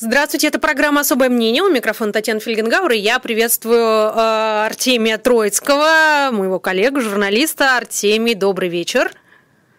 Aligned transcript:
Здравствуйте, 0.00 0.46
это 0.46 0.60
программа 0.60 1.00
«Особое 1.00 1.28
мнение». 1.28 1.60
У 1.60 1.70
микрофона 1.70 2.12
Татьяна 2.12 2.38
Фельгенгауэр. 2.38 2.92
И 2.92 2.98
я 2.98 3.18
приветствую 3.18 3.80
э, 3.80 4.66
Артемия 4.66 5.18
Троицкого, 5.18 6.28
моего 6.30 6.60
коллегу, 6.60 7.00
журналиста. 7.00 7.76
Артемий, 7.76 8.34
добрый 8.36 8.68
вечер. 8.68 9.10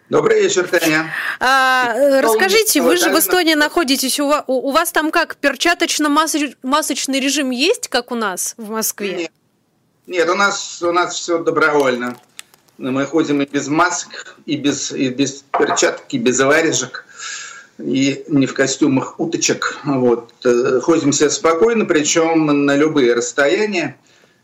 Добрый 0.10 0.42
вечер, 0.42 0.68
Таня. 0.68 1.10
А, 1.40 2.22
расскажите, 2.22 2.82
вы 2.82 2.98
же 2.98 3.12
в 3.12 3.18
Эстонии 3.18 3.54
находитесь, 3.54 4.20
у 4.20 4.28
вас, 4.28 4.44
у 4.48 4.72
вас 4.72 4.92
там 4.92 5.12
как, 5.12 5.38
перчаточно-масочный 5.38 7.22
режим 7.22 7.52
есть, 7.52 7.88
как 7.88 8.12
у 8.12 8.16
нас 8.16 8.56
в 8.58 8.72
Москве? 8.72 9.16
Нет, 9.16 9.32
нет 10.06 10.28
у, 10.28 10.36
нас, 10.36 10.82
у 10.82 10.92
нас 10.92 11.14
все 11.14 11.38
добровольно. 11.38 12.18
Мы 12.78 13.06
ходим 13.06 13.42
и 13.42 13.46
без 13.46 13.70
масок, 13.70 14.36
и 14.46 14.58
без, 14.58 14.92
и 14.92 15.08
без 15.08 15.46
перчаток, 15.58 16.04
и 16.10 16.18
без 16.18 16.42
варежек 16.42 17.06
и 17.80 18.26
не 18.28 18.46
в 18.46 18.54
костюмах 18.54 19.20
уточек. 19.20 19.80
Вот. 19.84 20.34
Э, 20.46 20.80
ходим 20.82 21.12
себе 21.12 21.30
спокойно, 21.30 21.86
причем 21.86 22.66
на 22.66 22.76
любые 22.76 23.14
расстояния. 23.14 23.98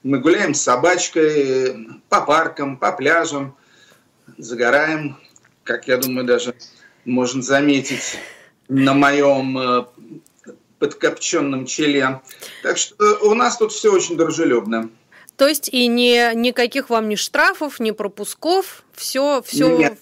Мы 0.04 0.20
гуляем 0.20 0.54
с 0.54 0.62
собачкой 0.62 2.00
по 2.09 2.22
паркам, 2.22 2.78
по 2.78 2.92
пляжам, 2.92 3.56
загораем, 4.38 5.18
как 5.64 5.88
я 5.88 5.98
думаю, 5.98 6.26
даже 6.26 6.56
можно 7.04 7.42
заметить 7.42 8.18
на 8.68 8.94
моем 8.94 9.58
э, 9.58 9.86
подкопченном 10.80 11.66
челе. 11.66 12.22
Так 12.64 12.78
что 12.78 12.95
у 13.23 13.34
нас 13.34 13.58
тут 13.58 13.72
все 13.72 13.92
очень 13.92 14.17
дружелюбно. 14.17 14.90
То 15.38 15.48
есть 15.48 15.67
и 15.70 15.88
не, 15.88 16.31
никаких 16.34 16.90
вам 16.90 17.09
ни 17.09 17.16
штрафов, 17.16 17.80
ни 17.80 17.92
пропусков, 17.92 18.84
все, 18.94 19.44
все 19.45 19.78
Нет. 19.78 20.00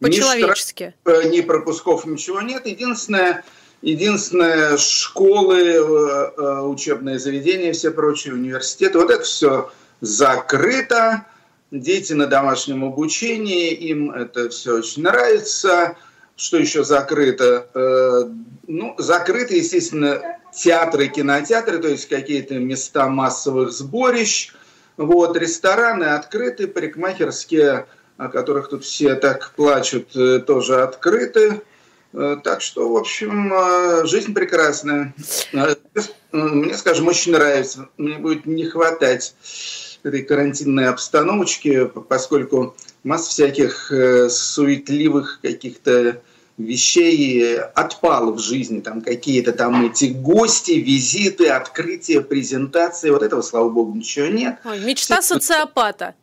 По-человечески. 0.00 0.94
Ни, 1.06 1.10
штраф, 1.12 1.32
ни 1.32 1.40
пропусков, 1.40 2.06
ничего 2.06 2.40
нет. 2.40 2.66
Единственное, 2.66 3.44
единственное 3.82 4.76
школы, 4.76 5.60
э, 5.60 5.76
э, 5.76 6.60
учебные 6.60 7.18
заведения, 7.18 7.72
все 7.72 7.90
прочие 7.90 8.34
университеты, 8.34 8.98
вот 8.98 9.10
это 9.10 9.22
все 9.22 9.70
закрыто. 10.00 11.26
Дети 11.70 12.12
на 12.14 12.26
домашнем 12.26 12.84
обучении, 12.84 13.72
им 13.72 14.10
это 14.10 14.48
все 14.48 14.78
очень 14.78 15.02
нравится. 15.02 15.96
Что 16.36 16.56
еще 16.56 16.84
закрыто? 16.84 17.68
Э, 17.74 18.30
ну, 18.68 18.94
закрыты, 18.98 19.56
естественно, 19.56 20.38
театры, 20.54 21.08
кинотеатры, 21.08 21.78
то 21.78 21.88
есть 21.88 22.08
какие-то 22.08 22.54
места 22.54 23.08
массовых 23.08 23.72
сборищ. 23.72 24.52
Вот, 24.96 25.36
рестораны 25.36 26.04
открыты, 26.04 26.66
парикмахерские 26.66 27.86
о 28.18 28.28
которых 28.28 28.68
тут 28.68 28.84
все 28.84 29.14
так 29.14 29.52
плачут, 29.56 30.14
э, 30.14 30.40
тоже 30.40 30.82
открыты. 30.82 31.62
Э, 32.12 32.36
так 32.42 32.60
что, 32.60 32.92
в 32.92 32.96
общем, 32.96 33.52
э, 33.54 34.06
жизнь 34.06 34.34
прекрасная. 34.34 35.14
Мне, 36.32 36.74
скажем, 36.76 37.06
очень 37.06 37.32
нравится. 37.32 37.88
Мне 37.96 38.18
будет 38.18 38.44
не 38.44 38.64
хватать 38.64 39.34
этой 40.02 40.22
карантинной 40.22 40.88
обстановочки, 40.88 41.86
поскольку 41.86 42.76
масса 43.04 43.30
всяких 43.30 43.92
суетливых 44.30 45.40
каких-то 45.40 46.20
вещей 46.56 47.56
отпало 47.58 48.32
в 48.32 48.38
жизни, 48.40 48.80
там 48.80 49.00
какие-то 49.00 49.52
там 49.52 49.86
эти 49.86 50.06
гости, 50.06 50.72
визиты, 50.72 51.48
открытия, 51.48 52.20
презентации, 52.20 53.10
вот 53.10 53.22
этого, 53.22 53.42
слава 53.42 53.68
богу, 53.68 53.94
ничего 53.94 54.26
нет. 54.26 54.58
Ой, 54.64 54.80
мечта 54.80 55.22
социопата. 55.22 56.14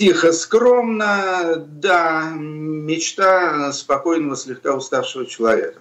Тихо, 0.00 0.32
скромно, 0.32 1.56
да, 1.58 2.32
мечта 2.34 3.70
спокойного, 3.74 4.34
слегка 4.34 4.74
уставшего 4.74 5.26
человека. 5.26 5.78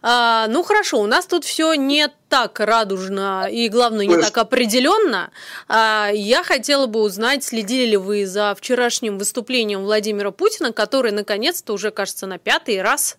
А, 0.00 0.46
ну 0.46 0.62
хорошо, 0.62 1.00
у 1.00 1.06
нас 1.06 1.26
тут 1.26 1.44
все 1.44 1.74
не 1.74 2.08
так 2.28 2.60
радужно 2.60 3.48
и, 3.50 3.68
главное, 3.68 4.06
не 4.06 4.16
так 4.16 4.38
определенно. 4.38 5.32
А, 5.66 6.10
я 6.14 6.44
хотела 6.44 6.86
бы 6.86 7.00
узнать, 7.00 7.42
следили 7.42 7.90
ли 7.90 7.96
вы 7.96 8.26
за 8.26 8.54
вчерашним 8.56 9.18
выступлением 9.18 9.82
Владимира 9.82 10.30
Путина, 10.30 10.72
который 10.72 11.10
наконец-то 11.10 11.72
уже, 11.72 11.90
кажется, 11.90 12.28
на 12.28 12.38
пятый 12.38 12.80
раз 12.80 13.18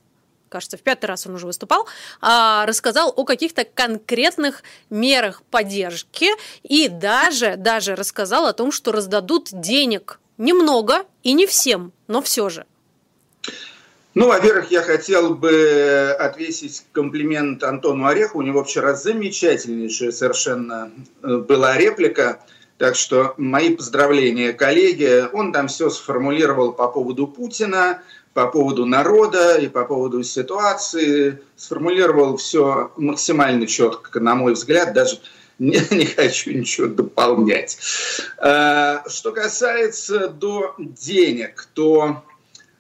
кажется, 0.54 0.78
в 0.78 0.82
пятый 0.82 1.08
раз 1.08 1.26
он 1.26 1.34
уже 1.34 1.48
выступал, 1.48 1.88
а, 2.22 2.66
рассказал 2.68 3.12
о 3.16 3.26
каких-то 3.26 3.66
конкретных 3.66 4.64
мерах 4.92 5.42
поддержки 5.50 6.28
и 6.62 6.88
даже, 6.88 7.56
даже 7.58 7.96
рассказал 7.96 8.46
о 8.46 8.54
том, 8.54 8.72
что 8.72 8.92
раздадут 8.92 9.50
денег 9.52 10.20
немного 10.38 11.06
и 11.24 11.34
не 11.34 11.48
всем, 11.48 11.92
но 12.08 12.22
все 12.22 12.50
же. 12.50 12.66
Ну, 14.14 14.28
во-первых, 14.28 14.70
я 14.70 14.84
хотел 14.84 15.34
бы 15.34 16.16
отвесить 16.20 16.86
комплимент 16.92 17.64
Антону 17.64 18.06
Ореху. 18.06 18.38
У 18.38 18.44
него 18.44 18.64
вчера 18.64 18.94
замечательнейшая 18.94 20.12
совершенно 20.12 20.92
э, 21.24 21.38
была 21.38 21.76
реплика. 21.78 22.40
Так 22.78 22.96
что 22.96 23.34
мои 23.38 23.76
поздравления 23.76 24.54
коллеге. 24.54 25.26
Он 25.34 25.52
там 25.52 25.68
все 25.68 25.90
сформулировал 25.90 26.74
по 26.74 26.90
поводу 26.90 27.26
Путина, 27.26 28.04
по 28.34 28.48
поводу 28.48 28.86
народа 28.86 29.58
и 29.58 29.68
по 29.68 29.86
поводу 29.86 30.24
ситуации. 30.24 31.40
Сформулировал 31.56 32.38
все 32.38 32.92
максимально 32.98 33.68
четко, 33.68 34.20
на 34.20 34.36
мой 34.36 34.54
взгляд, 34.54 34.94
даже 34.94 35.20
не, 35.60 35.80
не 35.92 36.06
хочу 36.06 36.52
ничего 36.52 36.88
дополнять. 36.88 37.78
А, 38.38 39.04
что 39.08 39.32
касается 39.32 40.28
до 40.28 40.76
денег, 40.78 41.68
то 41.74 42.24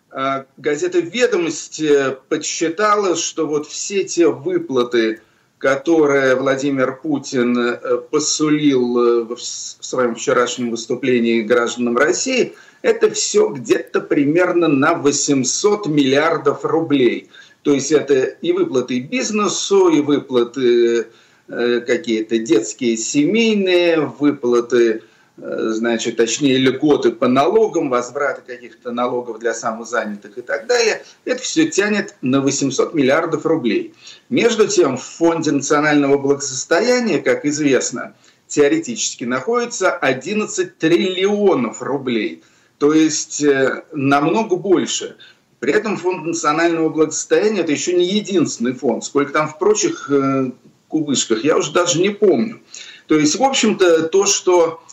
а, 0.10 0.46
газета 0.58 1.00
«Ведомости» 1.00 2.16
подсчитала, 2.30 3.16
что 3.16 3.46
вот 3.48 3.68
все 3.68 4.04
те 4.04 4.28
выплаты, 4.28 5.22
которые 5.60 6.36
Владимир 6.36 6.98
Путин 6.98 7.58
э, 7.58 7.98
посулил 8.12 8.98
э, 8.98 9.24
в 9.24 9.40
своем 9.40 10.14
вчерашнем 10.14 10.72
выступлении 10.72 11.42
гражданам 11.42 11.96
России– 11.96 12.54
это 12.84 13.10
все 13.10 13.48
где-то 13.48 14.02
примерно 14.02 14.68
на 14.68 14.94
800 14.94 15.88
миллиардов 15.88 16.64
рублей. 16.64 17.30
То 17.64 17.74
есть 17.74 17.92
это 17.92 18.16
и 18.24 18.52
выплаты 18.52 19.00
бизнесу, 19.00 19.88
и 19.88 20.02
выплаты 20.02 21.08
э, 21.48 21.80
какие-то 21.80 22.38
детские, 22.40 22.98
семейные, 22.98 24.02
выплаты, 24.02 25.02
э, 25.38 25.70
значит, 25.70 26.18
точнее, 26.18 26.58
льготы 26.58 27.14
по 27.14 27.30
налогам, 27.30 27.90
возвраты 27.90 28.42
каких-то 28.46 28.92
налогов 28.92 29.40
для 29.40 29.54
самозанятых 29.54 30.38
и 30.38 30.42
так 30.42 30.68
далее. 30.68 31.04
Это 31.24 31.42
все 31.42 31.70
тянет 31.70 32.16
на 32.22 32.42
800 32.42 32.94
миллиардов 32.94 33.46
рублей. 33.46 33.94
Между 34.28 34.68
тем, 34.68 34.98
в 34.98 35.04
Фонде 35.04 35.52
национального 35.52 36.18
благосостояния, 36.18 37.20
как 37.20 37.46
известно, 37.46 38.14
теоретически 38.48 39.24
находится 39.24 39.90
11 39.90 40.78
триллионов 40.78 41.82
рублей– 41.82 42.44
то 42.84 42.92
есть 42.92 43.42
э, 43.42 43.86
намного 43.94 44.58
больше. 44.58 45.16
При 45.62 45.72
этом 45.72 45.96
фонд 45.96 46.26
национального 46.26 46.90
благосостояния 46.90 47.62
это 47.62 47.72
еще 47.72 47.94
не 47.94 48.06
единственный 48.06 48.74
фонд. 48.74 49.06
Сколько 49.06 49.32
там 49.32 49.48
в 49.48 49.58
прочих 49.58 50.12
э, 50.12 50.52
кубышках, 50.90 51.46
я 51.46 51.56
уже 51.56 51.72
даже 51.72 52.02
не 52.02 52.10
помню. 52.10 52.60
То 53.08 53.18
есть, 53.18 53.40
в 53.40 53.42
общем-то, 53.42 54.10
то, 54.10 54.26
что 54.26 54.84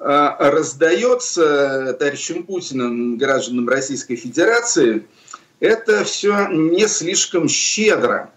э, 0.00 0.30
раздается 0.40 1.94
товарищем 1.96 2.42
Путиным 2.42 3.16
гражданам 3.16 3.68
Российской 3.68 4.16
Федерации, 4.16 5.06
это 5.60 6.02
все 6.02 6.48
не 6.48 6.88
слишком 6.88 7.48
щедро. 7.48 8.32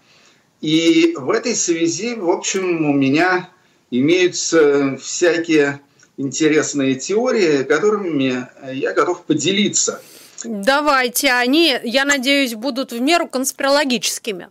И 0.60 1.16
в 1.18 1.30
этой 1.30 1.56
связи, 1.56 2.14
в 2.14 2.30
общем, 2.30 2.88
у 2.88 2.92
меня 2.92 3.50
имеются 3.90 4.96
всякие 5.02 5.80
интересные 6.20 6.94
теории, 6.94 7.62
которыми 7.64 8.46
я 8.72 8.92
готов 8.92 9.24
поделиться. 9.24 10.00
Давайте, 10.44 11.32
они, 11.32 11.78
я 11.82 12.04
надеюсь, 12.04 12.54
будут 12.54 12.92
в 12.92 13.00
меру 13.00 13.26
конспирологическими. 13.26 14.48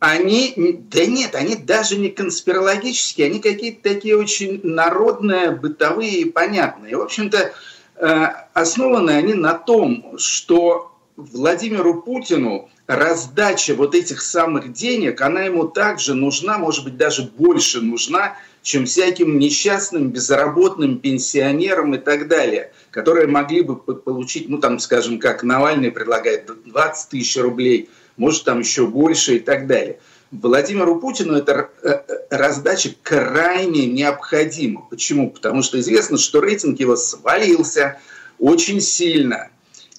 Они, 0.00 0.54
да 0.90 1.06
нет, 1.06 1.34
они 1.34 1.56
даже 1.56 1.96
не 1.96 2.08
конспирологические, 2.08 3.26
они 3.26 3.40
какие-то 3.40 3.82
такие 3.82 4.16
очень 4.16 4.60
народные, 4.62 5.50
бытовые 5.50 6.20
и 6.20 6.24
понятные. 6.30 6.96
В 6.96 7.02
общем-то, 7.02 7.52
э, 7.96 8.26
основаны 8.54 9.10
они 9.10 9.34
на 9.34 9.54
том, 9.54 10.16
что 10.18 10.92
Владимиру 11.16 12.00
Путину 12.02 12.70
раздача 12.86 13.74
вот 13.74 13.96
этих 13.96 14.22
самых 14.22 14.72
денег, 14.72 15.20
она 15.20 15.42
ему 15.42 15.66
также 15.66 16.14
нужна, 16.14 16.58
может 16.58 16.84
быть, 16.84 16.96
даже 16.96 17.24
больше 17.24 17.80
нужна, 17.80 18.36
чем 18.62 18.86
всяким 18.86 19.38
несчастным, 19.38 20.10
безработным 20.10 20.98
пенсионерам 20.98 21.94
и 21.94 21.98
так 21.98 22.28
далее, 22.28 22.72
которые 22.90 23.26
могли 23.26 23.62
бы 23.62 23.76
получить, 23.76 24.48
ну 24.48 24.58
там, 24.58 24.78
скажем, 24.78 25.18
как 25.18 25.42
Навальный 25.42 25.90
предлагает, 25.90 26.50
20 26.64 27.10
тысяч 27.10 27.36
рублей, 27.36 27.88
может 28.16 28.44
там 28.44 28.60
еще 28.60 28.86
больше 28.86 29.36
и 29.36 29.38
так 29.38 29.66
далее. 29.66 29.98
Владимиру 30.30 31.00
Путину 31.00 31.36
эта 31.36 31.70
э, 31.82 31.88
э, 31.88 32.16
раздача 32.28 32.90
крайне 33.02 33.86
необходима. 33.86 34.86
Почему? 34.90 35.30
Потому 35.30 35.62
что 35.62 35.80
известно, 35.80 36.18
что 36.18 36.40
рейтинг 36.40 36.78
его 36.80 36.96
свалился 36.96 37.98
очень 38.38 38.80
сильно. 38.80 39.50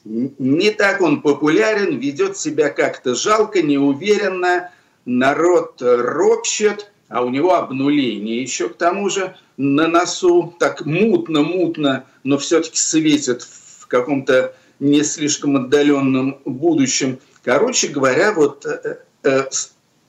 Не 0.05 0.71
так 0.71 1.01
он 1.01 1.21
популярен, 1.21 1.97
ведет 1.97 2.37
себя 2.37 2.69
как-то 2.69 3.15
жалко, 3.15 3.61
неуверенно, 3.61 4.71
народ 5.05 5.81
ропщет, 5.81 6.91
а 7.09 7.23
у 7.23 7.29
него 7.29 7.55
обнуление 7.55 8.41
еще 8.41 8.69
к 8.69 8.77
тому 8.77 9.09
же 9.09 9.35
на 9.57 9.87
носу, 9.87 10.55
так 10.59 10.85
мутно-мутно, 10.85 12.05
но 12.23 12.37
все-таки 12.37 12.77
светит 12.77 13.41
в 13.41 13.87
каком-то 13.87 14.55
не 14.79 15.03
слишком 15.03 15.57
отдаленном 15.57 16.39
будущем. 16.45 17.19
Короче 17.43 17.87
говоря, 17.87 18.31
вот 18.31 18.65
э, 18.65 18.99
э, 19.23 19.43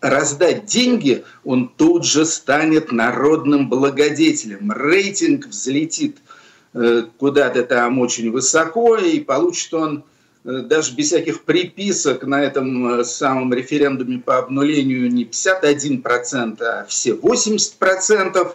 раздать 0.00 0.66
деньги, 0.66 1.24
он 1.42 1.68
тут 1.68 2.04
же 2.04 2.24
станет 2.26 2.92
народным 2.92 3.68
благодетелем. 3.68 4.70
Рейтинг 4.70 5.46
взлетит 5.46 6.18
э, 6.74 7.04
куда-то 7.18 7.64
там 7.64 7.98
очень 7.98 8.30
высоко, 8.30 8.96
и 8.96 9.20
получит 9.20 9.72
он 9.74 10.04
даже 10.44 10.94
без 10.94 11.06
всяких 11.08 11.44
приписок 11.44 12.24
на 12.24 12.42
этом 12.42 13.00
э, 13.00 13.04
самом 13.04 13.52
референдуме 13.52 14.18
по 14.18 14.38
обнулению 14.38 15.10
не 15.12 15.24
51%, 15.24 16.62
а 16.62 16.84
все 16.86 17.10
80%. 17.10 18.54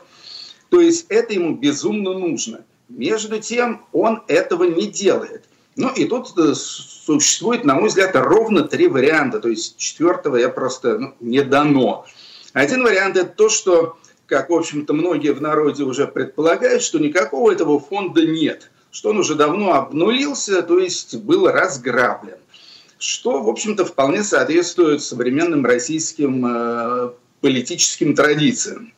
То 0.70 0.82
есть 0.82 1.06
это 1.10 1.34
ему 1.34 1.56
безумно 1.56 2.14
нужно. 2.14 2.62
Между 2.90 3.40
тем 3.40 3.86
он 3.92 4.24
этого 4.28 4.64
не 4.64 4.88
делает. 4.88 5.46
Ну 5.76 5.92
и 5.94 6.06
тут 6.06 6.30
существует, 6.58 7.66
на 7.66 7.76
мой 7.76 7.90
взгляд, 7.90 8.16
ровно 8.16 8.64
три 8.64 8.88
варианта. 8.88 9.40
То 9.40 9.50
есть 9.50 9.78
четвертого 9.78 10.38
я 10.38 10.50
просто 10.50 10.98
ну, 10.98 11.14
не 11.20 11.42
дано. 11.44 12.06
Один 12.54 12.84
вариант– 12.84 13.18
это 13.18 13.30
то, 13.30 13.50
что, 13.50 13.98
как, 14.26 14.50
в 14.50 14.54
общем-то, 14.54 14.94
многие 14.94 15.34
в 15.34 15.42
народе 15.42 15.84
уже 15.84 16.08
предполагают, 16.08 16.82
что 16.82 17.00
никакого 17.00 17.52
этого 17.52 17.80
фонда 17.80 18.26
нет, 18.26 18.72
что 18.96 19.10
он 19.10 19.18
уже 19.18 19.36
давно 19.36 19.74
обнулился, 19.74 20.64
то 20.64 20.80
есть 20.80 21.16
был 21.16 21.50
разграблен. 21.50 22.38
Что, 22.98 23.44
в 23.44 23.50
общем-то, 23.50 23.84
вполне 23.84 24.24
соответствует 24.24 25.04
современным 25.04 25.66
российским 25.66 26.46
э, 26.48 27.12
политическим 27.42 28.16
традициям. 28.16 28.94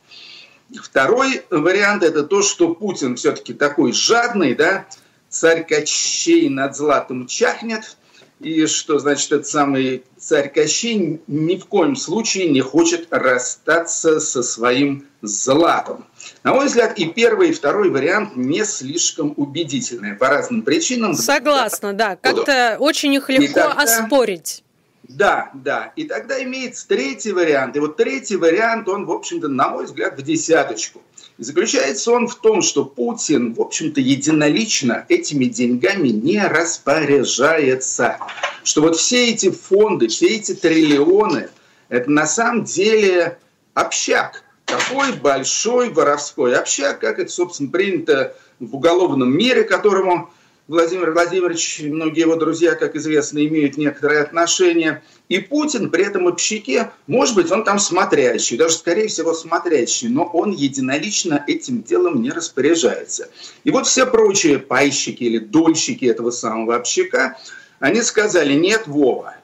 Второй 0.80 1.42
вариант– 1.50 2.02
это 2.04 2.22
то, 2.22 2.42
что 2.42 2.76
Путин 2.76 3.16
все-таки 3.16 3.52
такой 3.52 3.92
жадный, 3.92 4.54
да, 4.54 4.86
царь 5.28 5.66
Кощей 5.66 6.48
над 6.48 6.76
златом 6.76 7.26
чахнет, 7.26 7.96
и 8.38 8.66
что 8.66 9.00
значит 9.00 9.32
этот 9.32 9.48
самый 9.48 10.04
царь 10.16 10.48
Кощей 10.48 11.20
ни 11.26 11.56
в 11.56 11.66
коем 11.66 11.96
случае 11.96 12.48
не 12.48 12.60
хочет 12.60 13.08
расстаться 13.10 14.20
со 14.20 14.44
своим 14.44 15.08
златом. 15.22 16.04
На 16.42 16.54
мой 16.54 16.66
взгляд, 16.66 16.98
и 16.98 17.06
первый, 17.06 17.50
и 17.50 17.52
второй 17.52 17.90
вариант 17.90 18.36
не 18.36 18.64
слишком 18.64 19.34
убедительные 19.36 20.14
по 20.14 20.28
разным 20.28 20.62
причинам. 20.62 21.14
Согласна, 21.14 21.92
да. 21.92 22.16
Как-то 22.16 22.76
очень 22.78 23.14
их 23.14 23.28
легко 23.28 23.60
тогда, 23.60 23.82
оспорить. 23.82 24.64
Да, 25.08 25.50
да. 25.54 25.92
И 25.96 26.04
тогда 26.04 26.42
имеется 26.42 26.86
третий 26.86 27.32
вариант. 27.32 27.76
И 27.76 27.80
вот 27.80 27.96
третий 27.96 28.36
вариант, 28.36 28.88
он, 28.88 29.06
в 29.06 29.10
общем-то, 29.10 29.48
на 29.48 29.70
мой 29.70 29.86
взгляд, 29.86 30.18
в 30.18 30.22
десяточку. 30.22 31.02
И 31.38 31.44
заключается 31.44 32.10
он 32.10 32.26
в 32.28 32.34
том, 32.34 32.62
что 32.62 32.84
Путин, 32.84 33.54
в 33.54 33.60
общем-то, 33.60 34.00
единолично 34.00 35.06
этими 35.08 35.44
деньгами 35.46 36.08
не 36.08 36.44
распоряжается. 36.44 38.18
Что 38.64 38.82
вот 38.82 38.96
все 38.96 39.30
эти 39.30 39.50
фонды, 39.50 40.08
все 40.08 40.26
эти 40.36 40.54
триллионы, 40.54 41.48
это 41.88 42.10
на 42.10 42.26
самом 42.26 42.64
деле 42.64 43.38
общак. 43.74 44.42
Такой 44.68 45.12
большой 45.12 45.88
воровской 45.88 46.54
общак, 46.54 47.00
как 47.00 47.18
это, 47.18 47.32
собственно, 47.32 47.70
принято 47.70 48.36
в 48.60 48.76
уголовном 48.76 49.34
мире, 49.34 49.64
которому 49.64 50.30
Владимир 50.68 51.12
Владимирович 51.12 51.80
и 51.80 51.90
многие 51.90 52.20
его 52.20 52.36
друзья, 52.36 52.74
как 52.74 52.94
известно, 52.94 53.38
имеют 53.46 53.78
некоторые 53.78 54.20
отношения. 54.20 55.02
И 55.30 55.38
Путин 55.38 55.88
при 55.88 56.04
этом 56.04 56.28
общаке, 56.28 56.90
может 57.06 57.34
быть, 57.34 57.50
он 57.50 57.64
там 57.64 57.78
смотрящий, 57.78 58.58
даже, 58.58 58.74
скорее 58.74 59.08
всего, 59.08 59.32
смотрящий, 59.32 60.08
но 60.08 60.24
он 60.24 60.52
единолично 60.52 61.42
этим 61.46 61.82
делом 61.82 62.20
не 62.20 62.30
распоряжается. 62.30 63.30
И 63.64 63.70
вот 63.70 63.86
все 63.86 64.04
прочие 64.04 64.58
пайщики 64.58 65.24
или 65.24 65.38
дольщики 65.38 66.04
этого 66.04 66.30
самого 66.30 66.76
общака, 66.76 67.38
они 67.80 68.02
сказали, 68.02 68.52
нет, 68.52 68.86
Вова, 68.86 69.34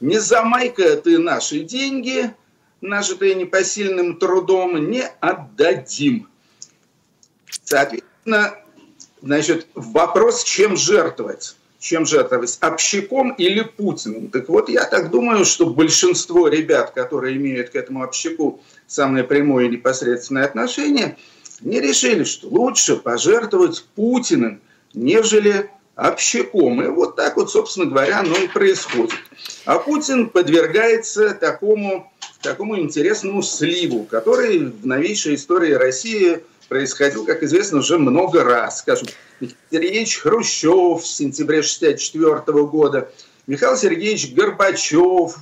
не 0.00 0.18
замай-ка 0.18 0.96
ты 0.96 1.18
наши 1.18 1.60
деньги, 1.60 2.32
нажитые 2.80 3.34
непосильным 3.34 4.16
трудом, 4.18 4.90
не 4.90 5.02
отдадим. 5.20 6.28
Соответственно, 7.64 8.60
Значит, 9.22 9.66
вопрос, 9.74 10.44
чем 10.44 10.76
жертвовать? 10.76 11.56
Чем 11.78 12.06
жертвовать? 12.06 12.56
Общаком 12.60 13.32
или 13.32 13.62
Путиным? 13.62 14.28
Так 14.28 14.48
вот, 14.48 14.68
я 14.68 14.84
так 14.84 15.10
думаю, 15.10 15.44
что 15.44 15.66
большинство 15.66 16.48
ребят, 16.48 16.92
которые 16.92 17.36
имеют 17.36 17.70
к 17.70 17.76
этому 17.76 18.02
общаку 18.02 18.60
самое 18.86 19.24
прямое 19.24 19.66
и 19.66 19.70
непосредственное 19.70 20.44
отношение, 20.44 21.16
не 21.60 21.80
решили, 21.80 22.24
что 22.24 22.48
лучше 22.48 22.96
пожертвовать 22.96 23.84
Путиным, 23.94 24.60
нежели 24.94 25.70
общаком. 25.96 26.82
И 26.82 26.88
вот 26.88 27.16
так 27.16 27.36
вот, 27.36 27.50
собственно 27.50 27.86
говоря, 27.86 28.20
оно 28.20 28.36
и 28.36 28.48
происходит. 28.48 29.18
А 29.66 29.78
Путин 29.78 30.30
подвергается 30.30 31.34
такому, 31.34 32.09
такому 32.42 32.78
интересному 32.78 33.42
сливу, 33.42 34.04
который 34.04 34.58
в 34.58 34.86
новейшей 34.86 35.34
истории 35.34 35.72
России 35.72 36.40
происходил, 36.68 37.24
как 37.26 37.42
известно, 37.42 37.78
уже 37.78 37.98
много 37.98 38.44
раз. 38.44 38.78
Скажем, 38.78 39.08
Сергеевич 39.70 40.18
Хрущев 40.18 41.02
в 41.02 41.06
сентябре 41.06 41.58
1964 41.58 42.66
года, 42.66 43.10
Михаил 43.46 43.76
Сергеевич 43.76 44.32
Горбачев 44.32 45.36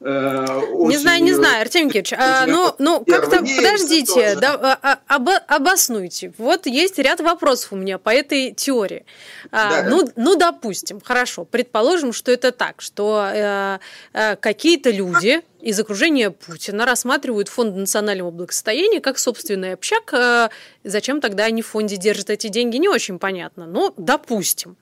Э, 0.00 0.60
не 0.78 0.98
знаю, 0.98 1.22
не 1.22 1.32
знаю, 1.32 1.62
Артем 1.62 1.86
Никитич, 1.86 2.12
а, 2.12 2.44
ну, 2.46 2.74
ну 2.78 3.02
как-то 3.04 3.38
подождите, 3.38 4.36
да, 4.36 4.54
а, 4.54 4.78
а, 4.82 5.16
об, 5.16 5.28
обоснуйте. 5.46 6.34
Вот 6.36 6.66
есть 6.66 6.98
ряд 6.98 7.20
вопросов 7.20 7.72
у 7.72 7.76
меня 7.76 7.96
по 7.98 8.10
этой 8.10 8.52
теории. 8.52 9.06
А, 9.50 9.82
да, 9.82 9.88
ну, 9.88 10.02
да. 10.02 10.12
ну, 10.16 10.36
допустим, 10.36 11.00
хорошо, 11.00 11.44
предположим, 11.44 12.12
что 12.12 12.30
это 12.30 12.52
так, 12.52 12.82
что 12.82 13.26
э, 13.32 13.78
э, 14.12 14.36
какие-то 14.36 14.90
люди 14.90 15.40
из 15.62 15.80
окружения 15.80 16.30
Путина 16.30 16.84
рассматривают 16.84 17.48
фонд 17.48 17.74
национального 17.76 18.30
благосостояния 18.30 19.00
как 19.00 19.18
собственный 19.18 19.72
общак. 19.72 20.12
Э, 20.12 20.50
зачем 20.84 21.22
тогда 21.22 21.46
они 21.46 21.62
в 21.62 21.68
фонде 21.68 21.96
держат 21.96 22.28
эти 22.28 22.48
деньги, 22.48 22.76
не 22.76 22.88
очень 22.88 23.18
понятно. 23.18 23.64
Ну, 23.64 23.94
допустим. 23.96 24.76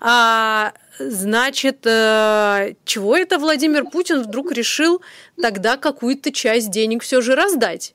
А, 0.00 0.72
значит, 0.98 1.86
э, 1.86 2.74
чего 2.84 3.16
это 3.16 3.38
Владимир 3.38 3.84
Путин 3.84 4.22
вдруг 4.22 4.52
решил 4.52 5.02
тогда 5.40 5.76
какую-то 5.76 6.32
часть 6.32 6.70
денег 6.70 7.02
все 7.02 7.20
же 7.20 7.34
раздать? 7.34 7.94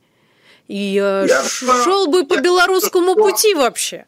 И 0.68 1.00
э, 1.02 1.28
шел 1.48 2.08
бы 2.08 2.26
по 2.26 2.38
белорусскому 2.38 3.16
пути 3.16 3.54
вообще. 3.54 4.06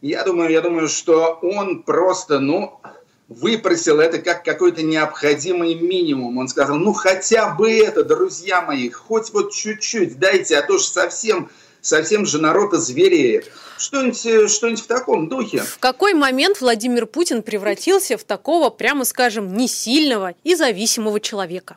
Я 0.00 0.22
думаю, 0.24 0.50
я 0.50 0.60
думаю, 0.60 0.88
что 0.88 1.38
он 1.42 1.82
просто, 1.82 2.38
ну, 2.38 2.80
выпросил 3.28 4.00
это 4.00 4.18
как 4.18 4.44
какой-то 4.44 4.82
необходимый 4.82 5.74
минимум. 5.74 6.38
Он 6.38 6.48
сказал, 6.48 6.76
ну 6.76 6.92
хотя 6.92 7.54
бы 7.54 7.70
это, 7.70 8.04
друзья 8.04 8.62
мои, 8.62 8.88
хоть 8.88 9.30
вот 9.32 9.52
чуть-чуть 9.52 10.18
дайте, 10.18 10.56
а 10.56 10.62
то 10.62 10.78
же 10.78 10.84
совсем 10.84 11.50
совсем 11.80 12.26
же 12.26 12.38
народ 12.40 12.74
озвереет. 12.74 13.50
Что-нибудь 13.78 14.26
э, 14.26 14.48
что 14.48 14.68
в 14.68 14.86
таком 14.86 15.28
духе. 15.28 15.60
В 15.60 15.78
какой 15.78 16.14
момент 16.14 16.60
Владимир 16.60 17.06
Путин 17.06 17.42
превратился 17.42 18.18
в 18.18 18.24
такого, 18.24 18.70
прямо 18.70 19.04
скажем, 19.04 19.56
несильного 19.56 20.34
и 20.42 20.54
зависимого 20.54 21.20
человека? 21.20 21.76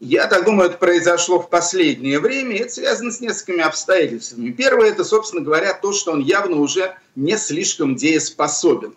Я 0.00 0.28
так 0.28 0.46
думаю, 0.46 0.70
это 0.70 0.78
произошло 0.78 1.40
в 1.40 1.50
последнее 1.50 2.20
время. 2.20 2.60
Это 2.60 2.72
связано 2.72 3.12
с 3.12 3.20
несколькими 3.20 3.62
обстоятельствами. 3.62 4.50
Первое, 4.50 4.90
это, 4.90 5.04
собственно 5.04 5.42
говоря, 5.42 5.74
то, 5.74 5.92
что 5.92 6.12
он 6.12 6.20
явно 6.20 6.56
уже 6.56 6.94
не 7.16 7.36
слишком 7.36 7.96
дееспособен. 7.96 8.94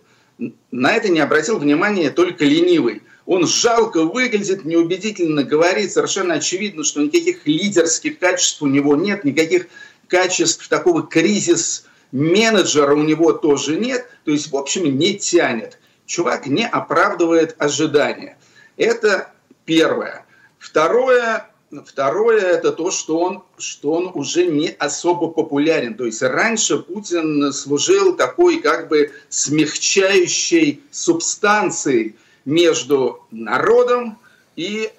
На 0.72 0.94
это 0.94 1.10
не 1.10 1.20
обратил 1.20 1.60
внимания 1.60 2.10
только 2.10 2.46
ленивый. 2.46 3.02
Он 3.26 3.46
жалко 3.48 4.04
выглядит, 4.04 4.64
неубедительно 4.64 5.44
говорит, 5.44 5.92
совершенно 5.92 6.36
очевидно, 6.36 6.84
что 6.84 7.02
никаких 7.02 7.46
лидерских 7.46 8.20
качеств 8.20 8.62
у 8.62 8.68
него 8.68 8.96
нет, 8.96 9.24
никаких 9.24 9.68
качеств 10.08 10.68
такого 10.68 11.04
кризис-менеджера 11.04 12.94
у 12.94 13.04
него 13.04 13.34
тоже 13.34 13.78
нет, 13.78 14.08
то 14.26 14.32
есть, 14.32 14.52
в 14.52 14.58
общем, 14.58 14.98
не 14.98 15.18
тянет. 15.18 15.80
Чувак 16.06 16.48
не 16.48 16.68
оправдывает 16.68 17.56
ожидания. 17.60 18.38
Это 18.78 19.32
первое. 19.66 20.26
Второе, 20.60 21.48
Второе– 21.86 22.42
это 22.42 22.72
то, 22.72 22.92
что 22.92 23.18
он, 23.20 23.44
что 23.58 23.94
он 23.94 24.12
уже 24.14 24.46
не 24.46 24.70
особо 24.70 25.30
популярен. 25.30 25.96
То 25.96 26.06
есть 26.06 26.22
раньше 26.22 26.78
Путин 26.78 27.52
служил 27.52 28.16
такой 28.16 28.60
как 28.60 28.90
бы 28.90 29.12
смягчающей 29.30 30.84
субстанцией 30.92 32.16
между 32.46 33.26
народом 33.32 34.20
и 34.56 34.92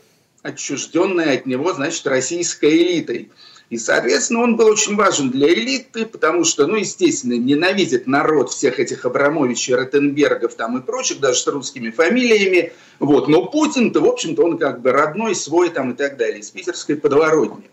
отчужденной 0.43 1.39
от 1.39 1.47
него, 1.47 1.73
значит, 1.73 2.07
российской 2.07 2.77
элитой. 2.77 3.31
И, 3.75 3.77
соответственно, 3.77 4.43
он 4.43 4.55
был 4.55 4.69
очень 4.69 4.95
важен 4.95 5.33
для 5.33 5.53
элиты, 5.53 6.07
потому 6.07 6.45
что, 6.45 6.69
ну, 6.69 6.77
естественно, 6.77 7.33
ненавидит 7.33 8.07
народ 8.07 8.53
всех 8.53 8.79
этих 8.79 9.05
Абрамовичей, 9.05 9.75
Ротенбергов 9.75 10.55
там 10.55 10.79
и 10.79 10.81
прочих, 10.81 11.19
даже 11.19 11.41
с 11.41 11.47
русскими 11.49 11.91
фамилиями. 11.91 12.73
Вот. 13.01 13.27
Но 13.27 13.47
Путин-то, 13.47 14.01
в 14.01 14.07
общем-то, 14.07 14.45
он 14.45 14.59
как 14.59 14.81
бы 14.81 14.93
родной, 14.93 15.35
свой 15.35 15.71
там 15.71 15.91
и 15.91 15.97
так 15.97 16.17
далее, 16.17 16.39
из 16.39 16.51
питерской 16.51 16.95
подворотни. 16.95 17.69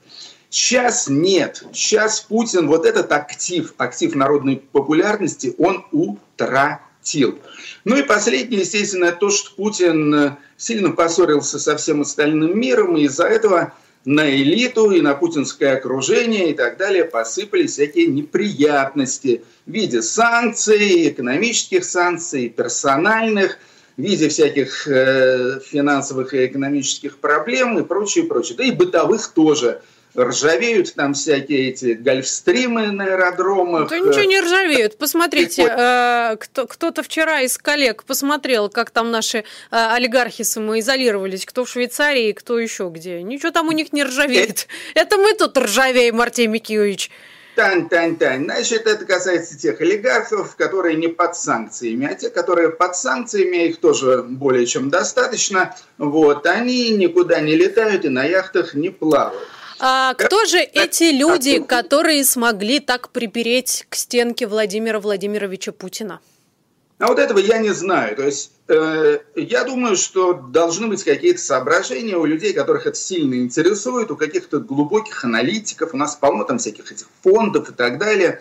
Сейчас 0.49 1.07
нет. 1.07 1.63
Сейчас 1.71 2.21
Путин, 2.21 2.65
вот 2.65 2.87
этот 2.87 3.11
актив, 3.11 3.71
актив 3.77 4.15
народной 4.15 4.55
популярности, 4.55 5.53
он 5.59 5.85
утратил. 5.91 7.37
Ну 7.85 7.95
и 7.95 8.01
последнее, 8.01 8.61
естественно, 8.61 9.11
то, 9.11 9.29
что 9.29 9.53
Путин 9.55 10.35
сильно 10.57 10.89
поссорился 10.89 11.59
со 11.59 11.77
всем 11.77 12.01
остальным 12.01 12.59
миром, 12.59 12.97
и 12.97 13.03
из-за 13.03 13.25
этого 13.25 13.73
на 14.05 14.29
элиту 14.29 14.91
и 14.91 15.01
на 15.01 15.13
путинское 15.13 15.77
окружение 15.77 16.51
и 16.51 16.53
так 16.53 16.77
далее 16.77 17.05
посыпались 17.05 17.73
всякие 17.73 18.07
неприятности 18.07 19.43
в 19.65 19.71
виде 19.71 20.01
санкций, 20.01 21.09
экономических 21.09 21.83
санкций, 21.83 22.49
персональных, 22.49 23.57
в 23.97 24.01
виде 24.01 24.29
всяких 24.29 24.87
э, 24.87 25.59
финансовых 25.63 26.33
и 26.33 26.45
экономических 26.45 27.17
проблем 27.17 27.77
и 27.77 27.83
прочее, 27.83 28.25
прочее. 28.25 28.57
Да 28.57 28.63
и 28.63 28.71
бытовых 28.71 29.27
тоже 29.27 29.81
ржавеют 30.15 30.93
там 30.95 31.13
всякие 31.13 31.69
эти 31.69 31.93
гольфстримы 31.93 32.91
на 32.91 33.05
аэродромах. 33.05 33.89
Да 33.89 33.99
ничего 33.99 34.23
не 34.23 34.39
ржавеют. 34.39 34.97
Посмотрите, 34.97 35.63
э, 35.63 36.35
кто, 36.37 36.67
кто-то 36.67 37.03
вчера 37.03 37.41
из 37.41 37.57
коллег 37.57 38.03
посмотрел, 38.03 38.69
как 38.69 38.91
там 38.91 39.11
наши 39.11 39.39
э, 39.39 39.43
олигархи 39.71 40.43
самоизолировались, 40.43 41.45
кто 41.45 41.65
в 41.65 41.69
Швейцарии, 41.69 42.31
кто 42.33 42.59
еще 42.59 42.89
где. 42.93 43.21
Ничего 43.21 43.51
там 43.51 43.67
у 43.67 43.71
них 43.71 43.93
не 43.93 44.03
ржавеет. 44.03 44.67
Это 44.95 45.17
мы 45.17 45.33
тут 45.33 45.57
ржавеем, 45.57 46.19
Артемий 46.19 46.55
Микиевич. 46.55 47.09
Тань, 47.55 47.89
тань, 47.89 48.15
тань. 48.15 48.45
Значит, 48.45 48.87
это 48.87 49.05
касается 49.05 49.57
тех 49.57 49.81
олигархов, 49.81 50.55
которые 50.55 50.95
не 50.95 51.09
под 51.09 51.35
санкциями, 51.35 52.07
а 52.09 52.15
те, 52.15 52.29
которые 52.29 52.69
под 52.69 52.95
санкциями, 52.95 53.67
их 53.67 53.79
тоже 53.79 54.23
более 54.23 54.65
чем 54.65 54.89
достаточно. 54.89 55.75
Вот, 55.97 56.45
они 56.45 56.91
никуда 56.91 57.41
не 57.41 57.55
летают 57.55 58.05
и 58.05 58.09
на 58.09 58.23
яхтах 58.23 58.73
не 58.73 58.89
плавают. 58.89 59.47
А 59.83 60.13
кто 60.13 60.45
же 60.45 60.59
эти 60.59 61.11
люди, 61.11 61.59
которые 61.59 62.23
смогли 62.23 62.79
так 62.79 63.09
припереть 63.09 63.87
к 63.89 63.95
стенке 63.95 64.45
Владимира 64.45 64.99
Владимировича 64.99 65.71
Путина? 65.71 66.19
А 66.99 67.07
вот 67.07 67.17
этого 67.17 67.39
я 67.39 67.57
не 67.57 67.71
знаю. 67.71 68.15
То 68.15 68.21
есть 68.21 68.51
э, 68.67 69.17
я 69.35 69.63
думаю, 69.63 69.95
что 69.95 70.33
должны 70.33 70.85
быть 70.85 71.03
какие-то 71.03 71.41
соображения 71.41 72.15
у 72.15 72.25
людей, 72.25 72.53
которых 72.53 72.85
это 72.85 72.95
сильно 72.95 73.33
интересует, 73.33 74.11
у 74.11 74.15
каких-то 74.15 74.59
глубоких 74.59 75.25
аналитиков. 75.25 75.95
У 75.95 75.97
нас 75.97 76.15
полно 76.15 76.43
там 76.43 76.59
всяких 76.59 76.91
этих 76.91 77.07
фондов 77.23 77.71
и 77.71 77.73
так 77.73 77.97
далее. 77.97 78.39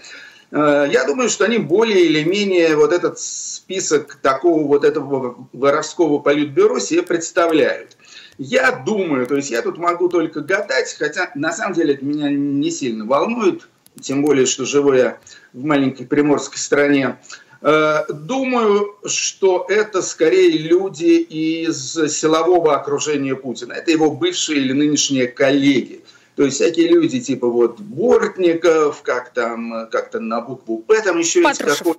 Э, 0.51 0.87
я 0.93 1.05
думаю, 1.05 1.31
что 1.31 1.47
они 1.47 1.57
более 1.57 2.05
или 2.05 2.23
менее 2.23 2.77
вот 2.77 2.93
этот 2.93 3.19
список 3.19 4.17
такого 4.17 4.67
вот 4.67 4.85
этого 4.85 5.49
воровского 5.55 6.19
политбюро 6.19 6.81
себе 6.81 7.03
представляют. 7.03 7.97
Я 8.43 8.73
думаю, 8.73 9.27
то 9.27 9.37
есть 9.37 9.51
я 9.51 9.61
тут 9.61 9.77
могу 9.77 10.09
только 10.09 10.41
гадать, 10.41 10.97
хотя 10.99 11.31
на 11.35 11.53
самом 11.53 11.75
деле 11.75 11.93
это 11.93 12.07
меня 12.07 12.31
не 12.31 12.71
сильно 12.71 13.05
волнует, 13.05 13.69
тем 14.01 14.23
более, 14.23 14.47
что 14.47 14.65
живу 14.65 14.95
я 14.95 15.19
в 15.53 15.63
маленькой 15.63 16.07
приморской 16.07 16.57
стране. 16.57 17.19
Э, 17.61 18.05
думаю, 18.09 18.97
что 19.05 19.67
это 19.69 20.01
скорее 20.01 20.57
люди 20.57 21.21
из 21.21 21.93
силового 21.93 22.75
окружения 22.75 23.35
Путина. 23.35 23.75
Это 23.75 23.91
его 23.91 24.11
бывшие 24.11 24.63
или 24.63 24.73
нынешние 24.73 25.27
коллеги. 25.29 26.03
То 26.35 26.45
есть 26.45 26.57
всякие 26.57 26.89
люди 26.89 27.21
типа 27.21 27.47
вот 27.47 27.79
Бортников, 27.79 29.03
как 29.03 29.35
там, 29.35 29.87
как-то 29.91 30.19
на 30.19 30.41
букву 30.41 30.79
П 30.79 31.03
там 31.03 31.19
еще 31.19 31.43
Патрушев. 31.43 31.67
есть 31.67 31.79
какой 31.81 31.95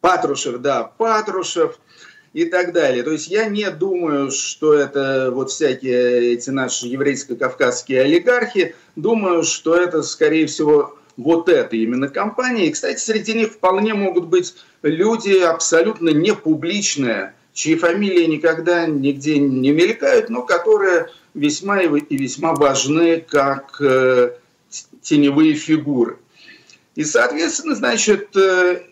Патрушев, 0.00 0.58
да, 0.58 0.82
Патрушев 0.82 1.78
и 2.32 2.44
так 2.44 2.72
далее. 2.72 3.02
То 3.02 3.12
есть 3.12 3.28
я 3.28 3.46
не 3.46 3.70
думаю, 3.70 4.30
что 4.30 4.74
это 4.74 5.30
вот 5.32 5.50
всякие 5.50 6.32
эти 6.32 6.50
наши 6.50 6.86
еврейско-кавказские 6.86 8.02
олигархи. 8.02 8.74
Думаю, 8.96 9.42
что 9.42 9.74
это, 9.74 10.02
скорее 10.02 10.46
всего, 10.46 10.96
вот 11.16 11.48
это 11.48 11.76
именно 11.76 12.08
компания. 12.08 12.68
И, 12.68 12.70
кстати, 12.70 13.00
среди 13.00 13.34
них 13.34 13.52
вполне 13.52 13.94
могут 13.94 14.26
быть 14.26 14.54
люди 14.82 15.36
абсолютно 15.38 16.10
не 16.10 16.34
публичные, 16.34 17.34
чьи 17.52 17.74
фамилии 17.74 18.26
никогда 18.26 18.86
нигде 18.86 19.38
не 19.38 19.72
мелькают, 19.72 20.30
но 20.30 20.42
которые 20.42 21.08
весьма 21.34 21.82
и 21.82 22.16
весьма 22.16 22.54
важны 22.54 23.24
как 23.28 23.80
э, 23.80 24.32
теневые 25.02 25.54
фигуры. 25.54 26.18
И, 26.94 27.04
соответственно, 27.04 27.74
значит, 27.74 28.36
э, 28.36 28.82